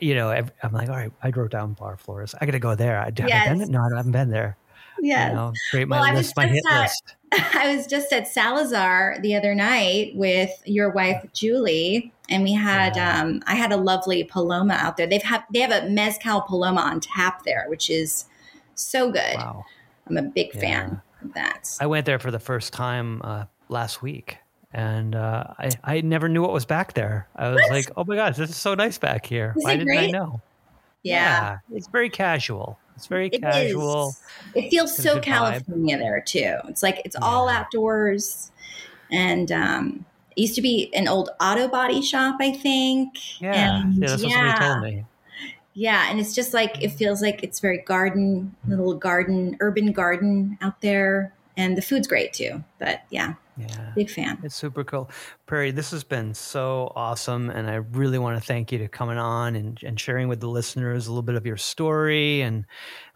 [0.00, 2.34] you know, I'm like, all right, I wrote down Bar Flores.
[2.40, 2.98] I got to go there.
[2.98, 3.30] I yes.
[3.30, 3.70] haven't been.
[3.70, 4.56] No, I haven't been there.
[5.00, 7.14] Yeah, you know, create my well, list, my hit at, list.
[7.32, 12.96] I was just at Salazar the other night with your wife Julie, and we had
[12.96, 15.06] um, I had a lovely Paloma out there.
[15.06, 18.26] They've have they have a mezcal Paloma on tap there, which is
[18.74, 19.36] so good.
[19.36, 19.64] Wow.
[20.08, 20.60] I'm a big yeah.
[20.60, 21.76] fan of that.
[21.80, 24.38] I went there for the first time uh, last week,
[24.72, 27.28] and uh, I I never knew what was back there.
[27.36, 27.70] I was what?
[27.70, 29.54] like, oh my gosh, this is so nice back here.
[29.56, 30.08] Is Why didn't great?
[30.14, 30.40] I know?
[31.02, 31.58] Yeah.
[31.70, 31.76] yeah.
[31.76, 32.78] it's very casual.
[32.98, 34.08] It's very it casual.
[34.08, 34.64] Is.
[34.64, 36.00] It feels so California vibe.
[36.00, 36.56] there too.
[36.68, 38.50] It's like it's all outdoors,
[39.12, 40.04] and um,
[40.36, 43.40] it used to be an old auto body shop, I think.
[43.40, 44.26] Yeah, and, yeah, that's yeah.
[44.26, 45.04] what somebody told me.
[45.74, 50.58] Yeah, and it's just like it feels like it's very garden, little garden, urban garden
[50.60, 52.64] out there, and the food's great too.
[52.78, 54.38] But yeah, yeah, big fan.
[54.42, 55.10] It's super cool,
[55.44, 55.72] Prairie.
[55.72, 59.56] This has been so awesome, and I really want to thank you to coming on
[59.56, 62.64] and, and sharing with the listeners a little bit of your story and,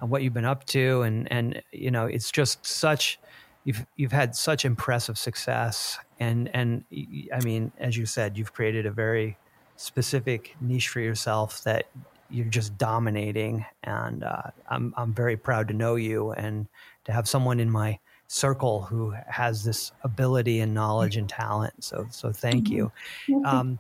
[0.00, 3.18] and what you've been up to, and and you know, it's just such
[3.64, 6.84] you've you've had such impressive success and and
[7.32, 9.38] I mean as you said you've created a very
[9.76, 11.86] specific niche for yourself that
[12.28, 16.66] you're just dominating and uh, I'm I'm very proud to know you and
[17.04, 17.98] to have someone in my
[18.32, 21.84] circle who has this ability and knowledge and talent.
[21.84, 22.90] So so thank you.
[23.44, 23.78] Um,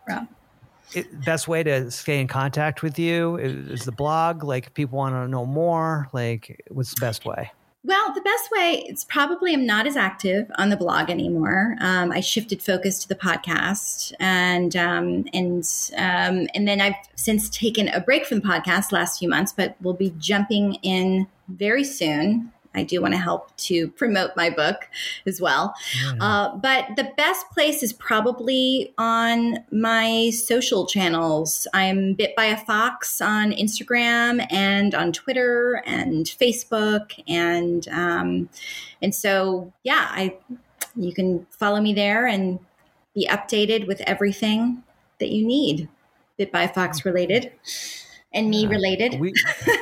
[0.94, 4.44] it, best way to stay in contact with you is, is the blog.
[4.44, 7.50] Like if people want to know more like what's the best way?
[7.84, 11.76] Well, the best way it's probably I'm not as active on the blog anymore.
[11.80, 15.64] Um, I shifted focus to the podcast, and um, and
[15.96, 19.76] um, and then I've since taken a break from the podcast last few months, but
[19.80, 24.88] we'll be jumping in very soon I do want to help to promote my book
[25.26, 25.74] as well.
[26.20, 31.66] Uh, but the best place is probably on my social channels.
[31.74, 38.48] I'm Bit by a Fox on Instagram and on Twitter and Facebook, and um,
[39.00, 40.36] and so yeah, I
[40.96, 42.58] you can follow me there and
[43.14, 44.82] be updated with everything
[45.20, 45.88] that you need,
[46.38, 47.52] Bit by a Fox related
[48.34, 49.20] and me related.
[49.20, 49.34] We-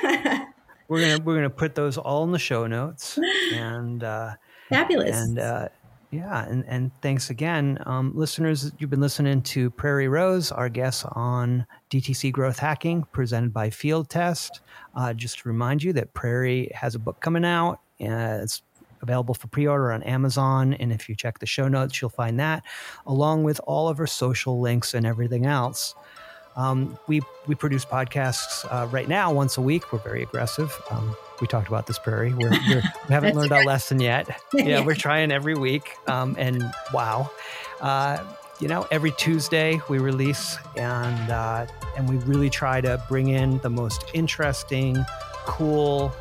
[0.91, 3.19] we're gonna we're gonna put those all in the show notes
[3.55, 4.33] and uh,
[4.69, 5.17] fabulous.
[5.17, 5.69] and uh,
[6.11, 7.79] yeah and and thanks again.
[7.87, 13.53] Um, listeners you've been listening to prairie rose our guest on dtc growth hacking presented
[13.55, 14.61] by field test.
[14.95, 18.63] Uh, just to remind you that prairie has a book coming out uh, it's
[19.03, 22.63] available for pre-order on amazon and if you check the show notes you'll find that
[23.07, 25.95] along with all of her social links and everything else
[26.61, 29.93] um, we we produce podcasts uh, right now once a week.
[29.93, 30.79] We're very aggressive.
[30.91, 32.35] Um, we talked about this, Prairie.
[32.35, 32.83] We're, we're, we
[33.15, 34.29] have not learned our lesson yet.
[34.53, 35.97] Yeah, we're trying every week.
[36.07, 37.31] Um, and wow,
[37.81, 38.23] uh,
[38.61, 43.59] you know, every Tuesday we release, and uh, and we really try to bring in
[43.59, 45.03] the most interesting,
[45.47, 46.13] cool.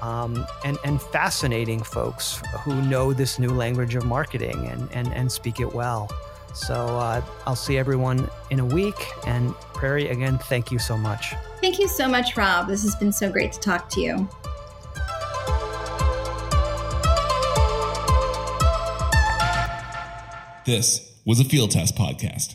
[0.00, 5.30] Um, and, and fascinating folks who know this new language of marketing and, and, and
[5.30, 6.10] speak it well.
[6.52, 9.06] So uh, I'll see everyone in a week.
[9.26, 11.34] And Prairie, again, thank you so much.
[11.60, 12.68] Thank you so much, Rob.
[12.68, 14.28] This has been so great to talk to you.
[20.64, 22.54] This was a Field Test podcast.